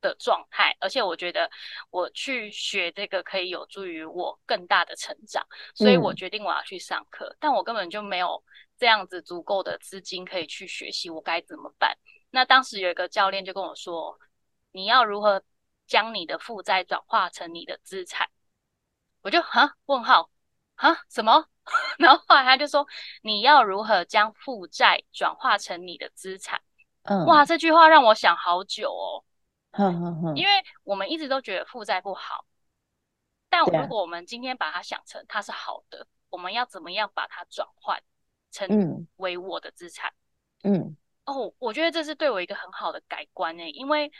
[0.00, 1.50] 的状态，而且我觉得
[1.90, 8.42] 我去学这个可以有助于我更大的成长，所以我决定我要去上课，但我根本就没有
[8.78, 11.94] 这样子足够的资金可以去学习，我该怎么办？
[12.30, 14.18] 那当时有一个教练就跟我说
[14.72, 15.42] ：“你要如何
[15.88, 18.28] 将你的负债转化成你的资产？”
[19.22, 20.30] 我就哈问号
[20.76, 21.48] 哈什么？
[21.98, 22.86] 然后后来他就说
[23.22, 26.62] ：“你要如何将负债转化成你的资产？”
[27.02, 29.24] 嗯，哇，这句话让我想好久哦。
[29.72, 30.52] 哼哼哼，因为
[30.84, 32.46] 我们一直都觉得负债不好，
[33.50, 38.02] 但如果我们今天把它想成它是好的，我们要怎么样把它转换
[38.50, 40.12] 成为我的资产？
[40.64, 44.10] 嗯，哦，我觉得这是对我一个很好的改观诶，因为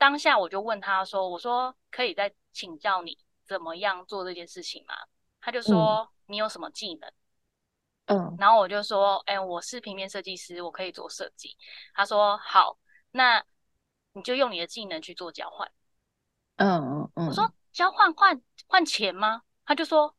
[0.00, 4.94] 当下我就问他说：“我说可以再请教你怎么样做这件事情吗？”
[5.40, 7.12] 他就说：“你有什么技能？”
[8.06, 11.56] 嗯，然后我就说：“哎，我是平面设计师，我可以做设计。”
[11.94, 12.78] 他说：“好，
[13.10, 13.44] 那。”
[14.12, 15.70] 你就用你的技能去做交换，
[16.56, 17.28] 嗯嗯嗯。
[17.28, 19.42] 我说交换换换钱吗？
[19.64, 20.12] 他就说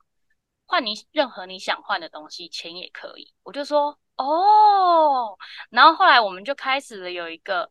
[0.66, 3.34] 换你任何你想换的东西，钱也可以。
[3.44, 5.38] 我就说哦，
[5.70, 7.70] 然后后来我们就开始了有一个，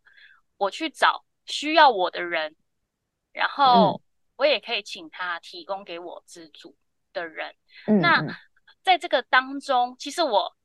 [0.58, 2.56] 我去找需要我的人，
[3.32, 4.00] 然后
[4.36, 6.74] 我也可以请他提供给我资助
[7.12, 7.54] 的人。
[8.00, 8.24] 那
[8.82, 10.56] 在这个当中，其实我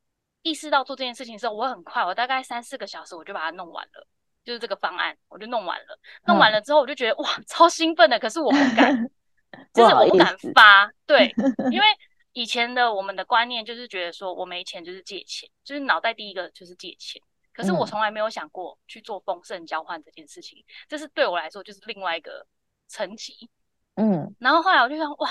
[0.43, 4.07] 意识到做这件事情的时候，我很快，我大概三四个小时我就把它弄完了。
[4.43, 5.99] 就是这个方案，我就弄完了。
[6.27, 8.19] 弄完了之后，我就觉得哇，超兴奋的。
[8.19, 9.09] 可是我不敢，
[9.73, 10.87] 就是我不敢发。
[11.07, 11.33] 对，
[11.73, 11.85] 因为
[12.33, 17.19] 以前的我们的观念就是觉得说我没钱就是借钱，就是脑袋第一个就是借钱。
[17.55, 22.45] 可是我从来没有想过去做丰盛交换这件事情，这是对我来说就是另外一个
[22.87, 23.49] 层级。
[23.95, 25.29] 嗯，然后后来我就想，哇，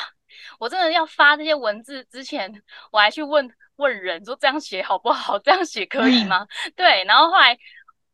[0.59, 2.51] 我真的要发这些文字之前，
[2.91, 5.39] 我还去问问人说这样写好不好？
[5.39, 6.47] 这样写可以吗？
[6.75, 7.59] 对，然后后来。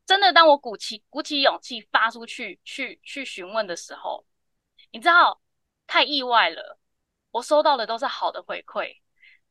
[0.07, 4.27] 真的，当我鼓起鼓起勇气发出去，去去询问的时候，
[4.91, 5.41] 你知道，
[5.87, 6.81] 太意外了。
[7.31, 9.00] 我收到的都是好的回馈，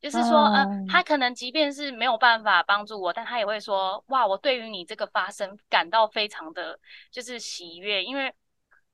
[0.02, 6.80] 就是说，嗯，他可能即便是没有办法帮助我，但他也会说，哇，我对于你这个发生感到非常的
[7.12, 8.34] 就是喜悦，因为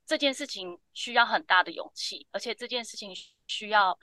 [0.05, 3.11] 这件事情需要很大的勇气，而且这件事情
[3.47, 3.97] 需要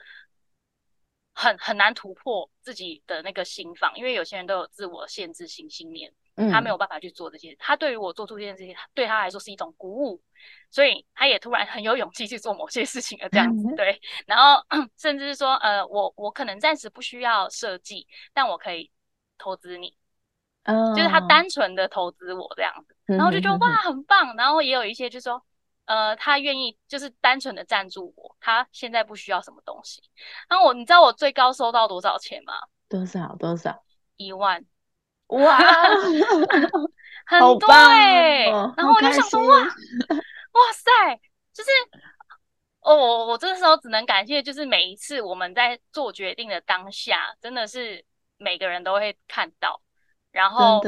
[1.33, 6.13] 很很难突破自己的那个心房，因为有些人都有自我限制性信念。
[6.35, 10.21] 他没有办法去做这些，他对于我做出这件事情，对他来说是一种鼓舞，
[10.71, 14.01] 所以他也突然很有勇气去做某些事情了，这样子对。
[14.25, 14.63] 然后
[14.97, 18.89] 甚至是说，呃，我我可能暂时不需要设计，但我可以
[19.37, 19.95] 投资你，
[20.95, 24.35] 就是他单纯的投资我这样子，然后就觉得哇很棒。
[24.35, 25.43] 然后也有一些就是说，
[25.85, 30.01] 呃，他愿意就是单纯的赞助我，他现在不需要什么东西。
[30.49, 32.53] 然后我你知道我最高收到多少钱吗？
[32.89, 33.83] 多少多少？
[34.17, 34.65] 一万。
[35.33, 35.57] 哇，
[37.25, 38.45] 很多哎，
[38.77, 41.19] 然后我就想说哇，哇塞，
[41.53, 41.71] 就是
[42.81, 48.05] 哦，我我这时候只能感谢，就是每一次我们在做决定的当下，真的是
[48.37, 49.81] 每个人都会看到，
[50.31, 50.81] 然后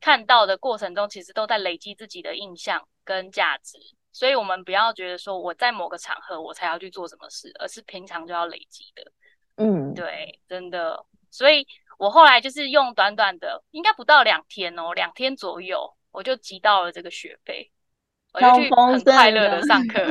[0.00, 3.78] 看到的过程中，其实都在累积自己的印象跟价值，
[4.10, 9.12] 所以我们不要觉得说我在某个场合我才要去做什么事，而是平常就要累积的，
[9.56, 11.64] 嗯，对，真的，所以。
[11.98, 17.70] 我后来就是用短短的，应该不到两天哦，两天左右，我就集到了这个学费，
[18.32, 20.00] 我就去很快乐的上课，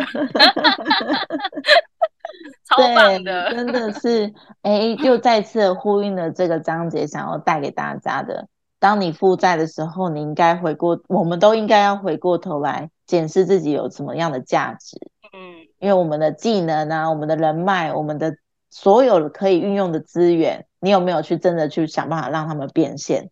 [2.65, 8.47] 超棒的，真的 是，哎，又再次呼应了这个章节想要带给大家的。
[8.79, 14.97] 当你负债的时候，你应该回过，我们都应该要回过头来检视自己有什么样的价值，
[15.33, 18.35] 嗯，因为我们的技能啊，我们的人脉，我们的。
[18.75, 23.31] 所有可以运用的资源，你有没有去真的去想办法让他们变现？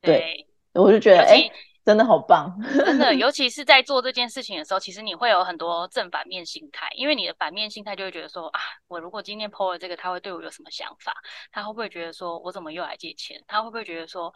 [0.00, 1.50] 对，我就觉得哎，
[1.84, 11.12] 真的好棒，真的， 尤其是在做这件事情的时候，其实你会有很多正反面心态，因为你的反面心态就会觉得说啊，我如果今天 PO 了这个，他会对我有什么想法？
[11.50, 13.42] 他会不会觉得说我怎么又来借钱？
[13.48, 14.32] 他会不会觉得说？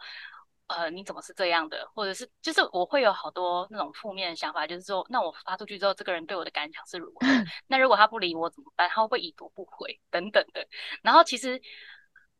[0.67, 1.89] 呃，你怎么是这样的？
[1.95, 7.19] 或者是就是我会有好多那种负面的想法，就是说，那我发出去之后，这个人对我的感想是如何？
[7.67, 8.89] 那如果他不理我怎么办？
[8.89, 10.67] 他会不会已读不回等等的？
[11.01, 11.61] 然后其实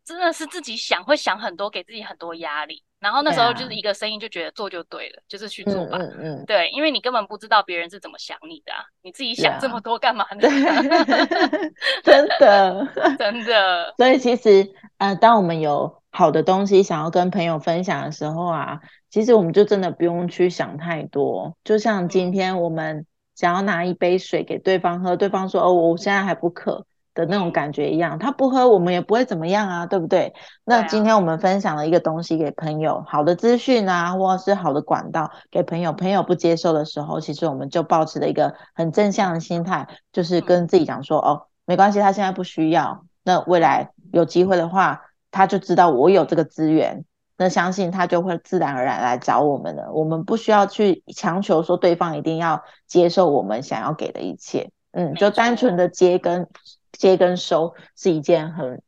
[0.08, 2.82] 真的是自己想，会想很多，给自己很多压力。
[2.99, 5.97] 然后那时候就是一个声音，就觉得做就对了，就是去做吧。
[5.99, 6.45] 嗯嗯。
[6.47, 10.47] 对，因为你根本不知道别人是怎么想你的，你自己想这么多干嘛呢？
[12.01, 12.88] 真的，
[13.20, 13.93] 真的。
[13.97, 16.01] 所以其实呃，当我们有。
[16.10, 18.80] 好的东西想要跟朋友分享的时候啊，
[19.12, 21.55] 其实我们就真的不用去想太多。
[21.64, 23.05] 就像今天我们
[23.36, 26.88] 想要拿一杯水给对方喝，对方说：“哦，我现在还不渴。”
[27.18, 30.36] 的那种感觉一样，他不喝我们也不会怎么样啊，对不对？
[30.63, 45.01] 那今天我们分享了一个东西给朋友，好的资讯啊，或者是好的管道给朋友，朋友不接受的时候，其实我们就保持了一个很正向的心态，就是跟自己讲说，哦，没关系，他现在不需要，那未来有机会的话，
[45.32, 47.03] 他就知道我有这个资源，
[47.36, 56.47] 那相信他就会自然而然来找我们的，我们不需要去强求说对方一定要接受我们想要给的一切，嗯，就单纯的接跟。
[56.91, 58.81] 接跟收是一件很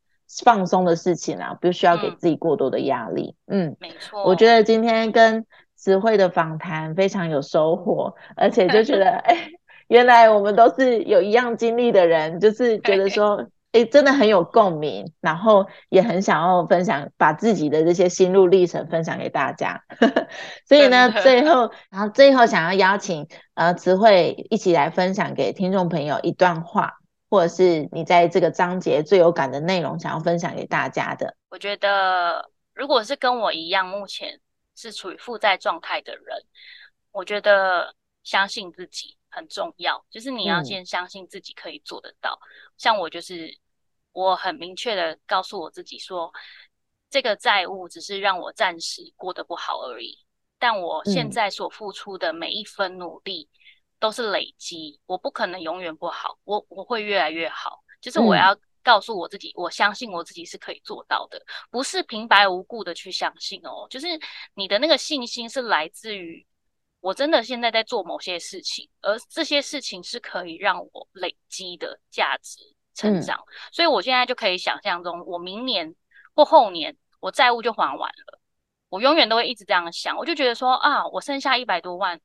[0.44, 3.36] 放松的事情啦，不需要给自己过多的压力。
[3.48, 4.24] 嗯，没错。
[4.24, 5.46] 我觉得今天跟
[5.76, 9.50] 词汇的访谈非常有收获，而且就觉得， 哎，
[9.88, 19.84] 原来我们都是有一样经历的人，就是觉得说，哎，真的很有共鸣，然后也很想要分享，把自己的这些心路历程分享给大家。
[20.68, 27.00] 所以呢，最后，然后最后想要邀请呃词汇一起来分享给听众朋友一段话。
[27.30, 31.38] 或者是你在这个章节最有感的内容，想要分享给大家的？
[31.50, 34.42] 我觉得，如果是跟我一样，目前
[34.76, 36.44] 是处于负债状态的人，
[37.12, 40.04] 我觉得相信自己很重要。
[40.10, 42.40] 就是你要先相信自己可以做得到。
[42.78, 43.56] 像我就是，
[44.12, 46.34] 我很明确的告诉我自己说，
[47.10, 50.18] 这个债务只是让我暂时过得不好而已。
[50.58, 53.50] 但我现在所付出的每一分努力。
[54.00, 57.84] 都是累积，我不可能永远不好，我我会越来越好。
[58.02, 63.86] 就是我要告诉我自己，我相信我自己是可以做到的，不是平白无故的去相信哦。
[63.90, 64.08] 就是
[64.54, 66.48] 你的那个信心是来自于
[67.02, 72.62] 我真的现在在做某些事情，而这些事情是可以让我累积的价值
[72.96, 73.44] 成长。
[73.74, 75.94] 所以我现在就可以想象中，我明年
[76.34, 78.40] 或后年我债务就还完了，
[78.88, 80.16] 我永远都会一直这样想。
[80.18, 82.22] 我就觉得说啊，我剩下一百多万。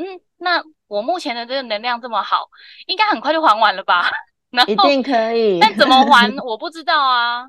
[0.00, 2.48] 嗯，那我目前的这个能量这么好，
[2.86, 4.10] 应该很快就还完了吧？
[4.66, 5.60] 一定可以。
[5.60, 7.46] 但怎么还 我不知道啊。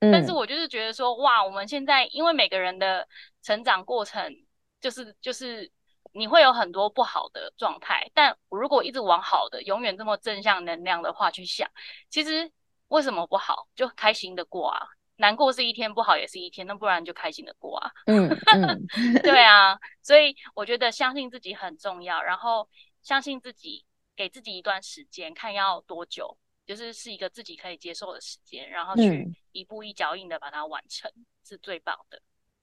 [0.00, 3.08] 但是我就是觉得说，哇，我们现在因为每个人的
[3.42, 4.30] 成长过程，
[4.78, 5.72] 就是就是
[6.12, 11.66] 你会有很多不好的状态，但我如果一直往好的，永远这么正向能量的话去想，
[12.10, 12.52] 其实
[12.88, 13.66] 为什么不好？
[13.74, 14.86] 就开心的过啊。
[15.16, 17.90] 难过是一天，不好也是一天，那不然就开心的过啊。
[18.06, 18.86] 嗯 嗯，
[19.22, 22.68] 对啊，所以我觉得相信自己很重要，然后
[23.02, 23.84] 相信自己，
[24.16, 26.36] 给自己一段时间，看要多久，
[26.66, 31.10] 就是是一个自己可以接受的时间，然后去一步一脚印的把它完成，
[31.46, 32.20] 是最棒的。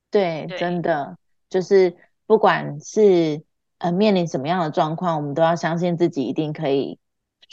[0.10, 1.18] 对，真的
[1.50, 1.96] 就是
[2.26, 3.44] 不管是
[3.78, 7.00] 呃面临什么样的状况，我们都要相信自己一定可以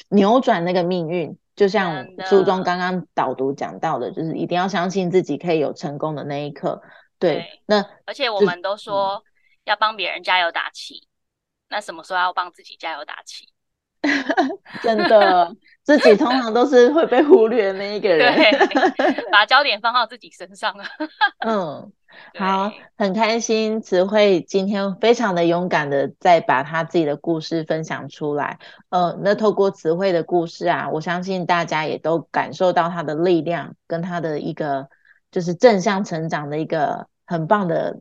[0.09, 1.39] 扭转那个命运。
[1.59, 6.81] 就像书中刚刚导读讲到的，就是一定要相信自己可以有成功的那一刻。
[7.19, 9.25] 对，那而且我们都说
[9.65, 11.09] 要帮别人加油打气，
[11.69, 13.53] 那什么时候要帮自己加油打气？
[14.83, 18.35] 真的，自己通常都是会被忽略的那一个 人。
[19.31, 20.85] 把焦点放到自己身上了。
[21.47, 21.93] 嗯。
[22.37, 28.59] 好，很开心，词汇今天非常的勇敢的再把他自己的故事分享出来。
[28.89, 34.89] 呃，那透过词汇的故事啊，我相信大家也都感受到他的力量跟他的一个
[35.31, 38.01] 就是正向成长的一个很棒的，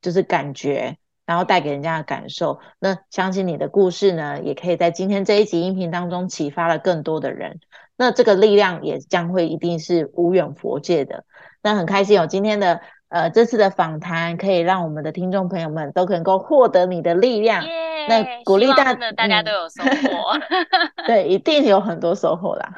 [0.00, 0.96] 就是感觉，
[1.26, 2.60] 然后带给人家的感受。
[2.78, 7.60] 那相信你的故事呢，也可以在今天这一集音频当中启发了更多的人。
[7.96, 11.24] 那这个力量也将会一定是无远佛界的。
[11.62, 12.80] 那很开心有今天的。
[13.12, 17.62] 呃，这次的访谈可以让我们的听众朋友们都能够获得你的力量，
[18.08, 20.40] 那鼓励大大家都有收获，
[21.06, 22.72] 对，一定有很多收获啦。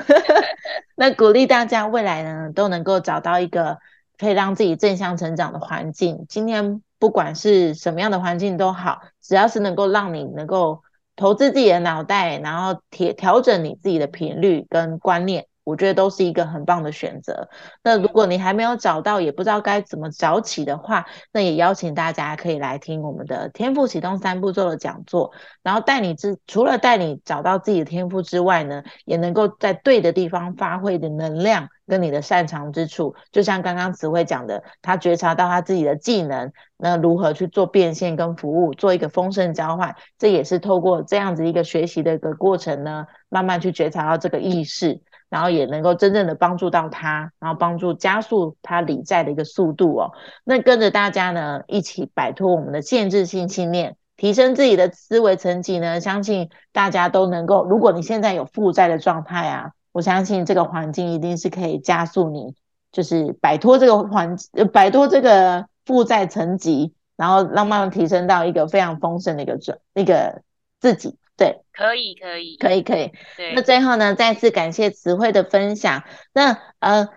[0.98, 3.78] 那鼓励大家未来呢都能够找到一个
[4.18, 6.26] 可以让自己正向成长的环境。
[6.28, 10.80] 今天不管是什么样的环境都好，只要是能够让你能够
[11.16, 15.46] 投资自己的脑袋，然后调调整你自己的频率跟观念。
[15.64, 17.48] 我觉得都是一个很棒的选择。
[17.82, 33.14] 那如果你还没有找到，也不知道该怎么找起的话，那也邀请大家可以来听我们的天赋启动三步骤的讲座，然后带你之除了带你找到自己的天赋之外呢，也能够在对的地方发挥的能量跟你的擅长之处。
[33.32, 45.00] 就像刚刚词汇讲的，他觉察到他自己的技能，那如何去做变现跟服务，做一个丰盛交换，这也是透过这样子一个学习的一个过程呢，慢慢去觉察到这个意识。
[45.34, 50.12] 然后也能够真正的帮助到他，然后帮助加速他理债的一个速度哦。
[50.44, 57.64] 那跟着大家呢，一起摆脱我们的限制性信念，提升自己的思维层级呢，相信大家都能够。
[57.64, 62.54] 如果你现在有负债的状态啊，我相信这个环境一定是可以加速你，
[62.92, 64.36] 就是摆脱这个环，
[64.72, 70.42] 摆脱这个负债层级，然后让慢慢提升到一个非常丰盛的一个转，那个
[70.78, 71.18] 自己。
[71.36, 73.12] 对，可以可以可以可以。
[73.36, 76.04] 对那最后呢，再次感谢词汇的分享。
[76.32, 77.08] 那呃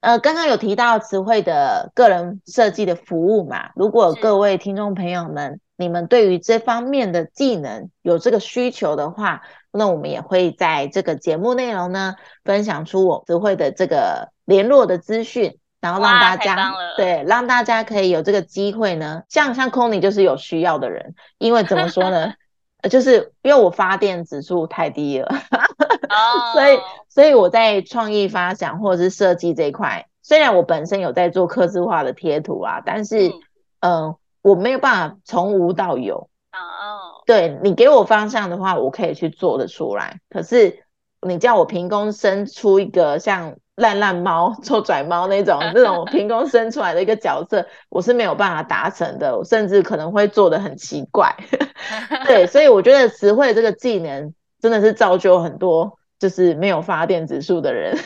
[0.00, 3.70] 呃，刚刚有提到词汇的个人设计的服务嘛？
[3.74, 12.14] 如果各位听众朋友们，你们对于这方面的技能有这个需求的话，那我们也会在这个节目内容呢，
[12.44, 15.58] 分享出我词汇的这个联络的资讯。
[15.80, 22.34] 然后让大家对，让大家可以有这个机会呢，像像 Conny 就是有需要的人，因为怎么说呢，呃
[22.90, 26.78] 就是因为我发电指数太低了，哦， 所以
[27.08, 33.28] 所以我在创意发想或者是设计这一块，虽然我本身有在做刻字化的贴图啊，但是
[33.80, 36.28] 嗯、呃我没有办法从无到有。
[36.52, 40.20] 哦，对你给我方向的话，我可以去做得出来。
[40.28, 40.84] 可是
[41.22, 51.34] 你叫我凭空生出一个像烂烂猫、臭拽猫那种那种凭空生出来的一个角色，我是没有办法达成的，我甚至可能会做得很奇怪。
[52.24, 57.96] 对，所以我觉得词汇这个技能真的是造就很多就是没有发电指数的人。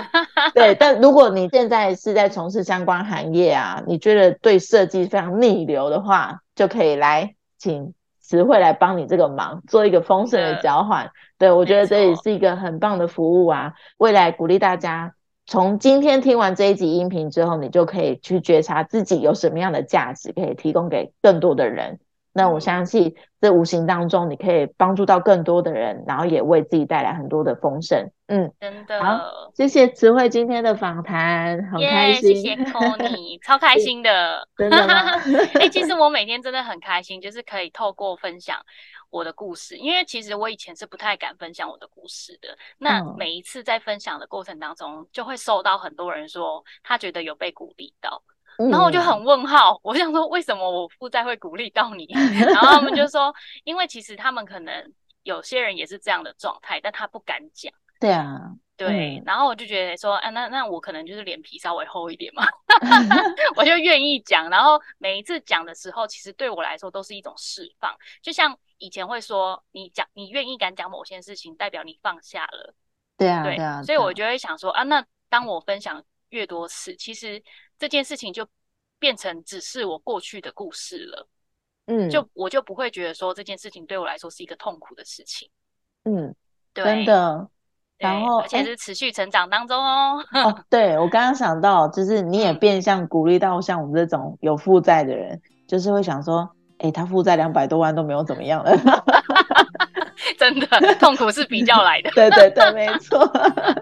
[0.52, 7.94] 对，但如果你现在是在从事相关行业啊，你觉得对设计非常逆流的话，就可以来请
[8.24, 11.10] 词汇来帮你这个忙，做一个丰盛的交换。
[11.36, 13.74] 对，我觉得这也是一个很棒的服务啊。
[13.98, 15.12] 未来鼓励大家，
[15.44, 22.00] 从今天听完这一集音频之后，你就可以去觉察自己有什么样的价值可以提供给更多的人。
[22.34, 28.10] 那我嗯相信，这无形当中你可以帮助到更多的人，然后也为自己带来很多的丰盛。
[28.26, 32.36] 嗯，真的，好谢谢词汇今天的访谈，很开耶，心。
[32.36, 34.48] 谢谢 Conny， 超开心的。
[34.56, 35.12] 真的吗？
[35.60, 38.58] 哎、其实 我每天真的很开心，就是可以透过分享
[39.10, 42.56] 我的故事，因为其实我以前是不太敢分享我的故事的。
[42.78, 48.22] 那嗯每一次在分享的过程当中，就会收到很多人说他觉得有被鼓励到，
[48.70, 52.06] 然后我就嗯很问号，我想说为什么我负债会鼓励到你？
[52.46, 53.34] 然后他们就说，
[53.64, 54.92] 因为其实他们可能
[55.22, 57.72] 有些人也是这样的状态，但他不敢讲。
[58.00, 58.38] 对啊，
[58.76, 62.44] 对，嗯然后我就觉得说，啊，那那我可能就是脸皮稍微厚一点嘛，
[63.56, 64.50] 我就愿意讲。
[64.50, 67.94] 然后每一次讲的时候，其实对我来说都是一种释放。
[68.20, 72.74] 就像以前会说，你讲你愿意敢讲某些事情，代表你放下了。
[73.16, 77.42] 对啊，对，对啊，对啊所以我就会想说，啊，那当我分享越多次，其实
[77.78, 78.46] 这件事情就
[78.98, 81.28] 变成只是我过去的故事了，
[81.86, 85.50] 嗯，就我就不会觉得说这件事情对我来说是一个痛苦的事情。
[86.04, 86.34] 嗯，
[86.72, 87.48] 对，真的。
[87.96, 90.22] 然后哎而且是持续成长当中哦。
[90.32, 99.03] 哦，对，我刚刚想到，就是你也嗯变相鼓励到像我们这种有负债的人，就是会想说，哎，他负债两百多万都没有怎么样了。
[100.38, 100.66] 真的，
[101.00, 102.10] 痛苦是比较来的。
[102.16, 103.30] 对对对，没错，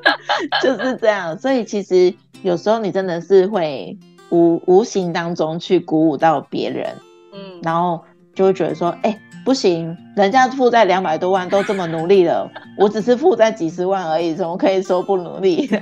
[0.63, 1.39] 就是这样。
[1.39, 3.97] 所以其实有时候你真的是会
[4.31, 6.97] 无无形当中去鼓舞到别人，
[7.33, 8.03] 嗯，然后
[8.35, 15.69] 就会觉得说，哎、不行，人家负债两百多万都这么努力了，我只是负债几十万而已，怎么可以说不努力？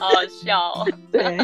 [0.00, 0.14] 好好
[0.44, 0.86] 笑哦。
[1.10, 1.36] 对，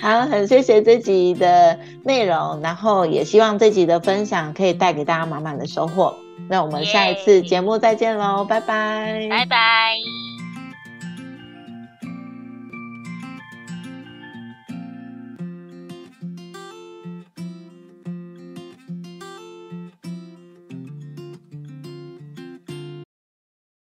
[0.00, 6.14] 好，很谢谢这集的内容，然后也希望这集的分享可以带给大家满满的收获。
[6.48, 10.37] 那我们下一次节目再见喽，拜拜，拜拜。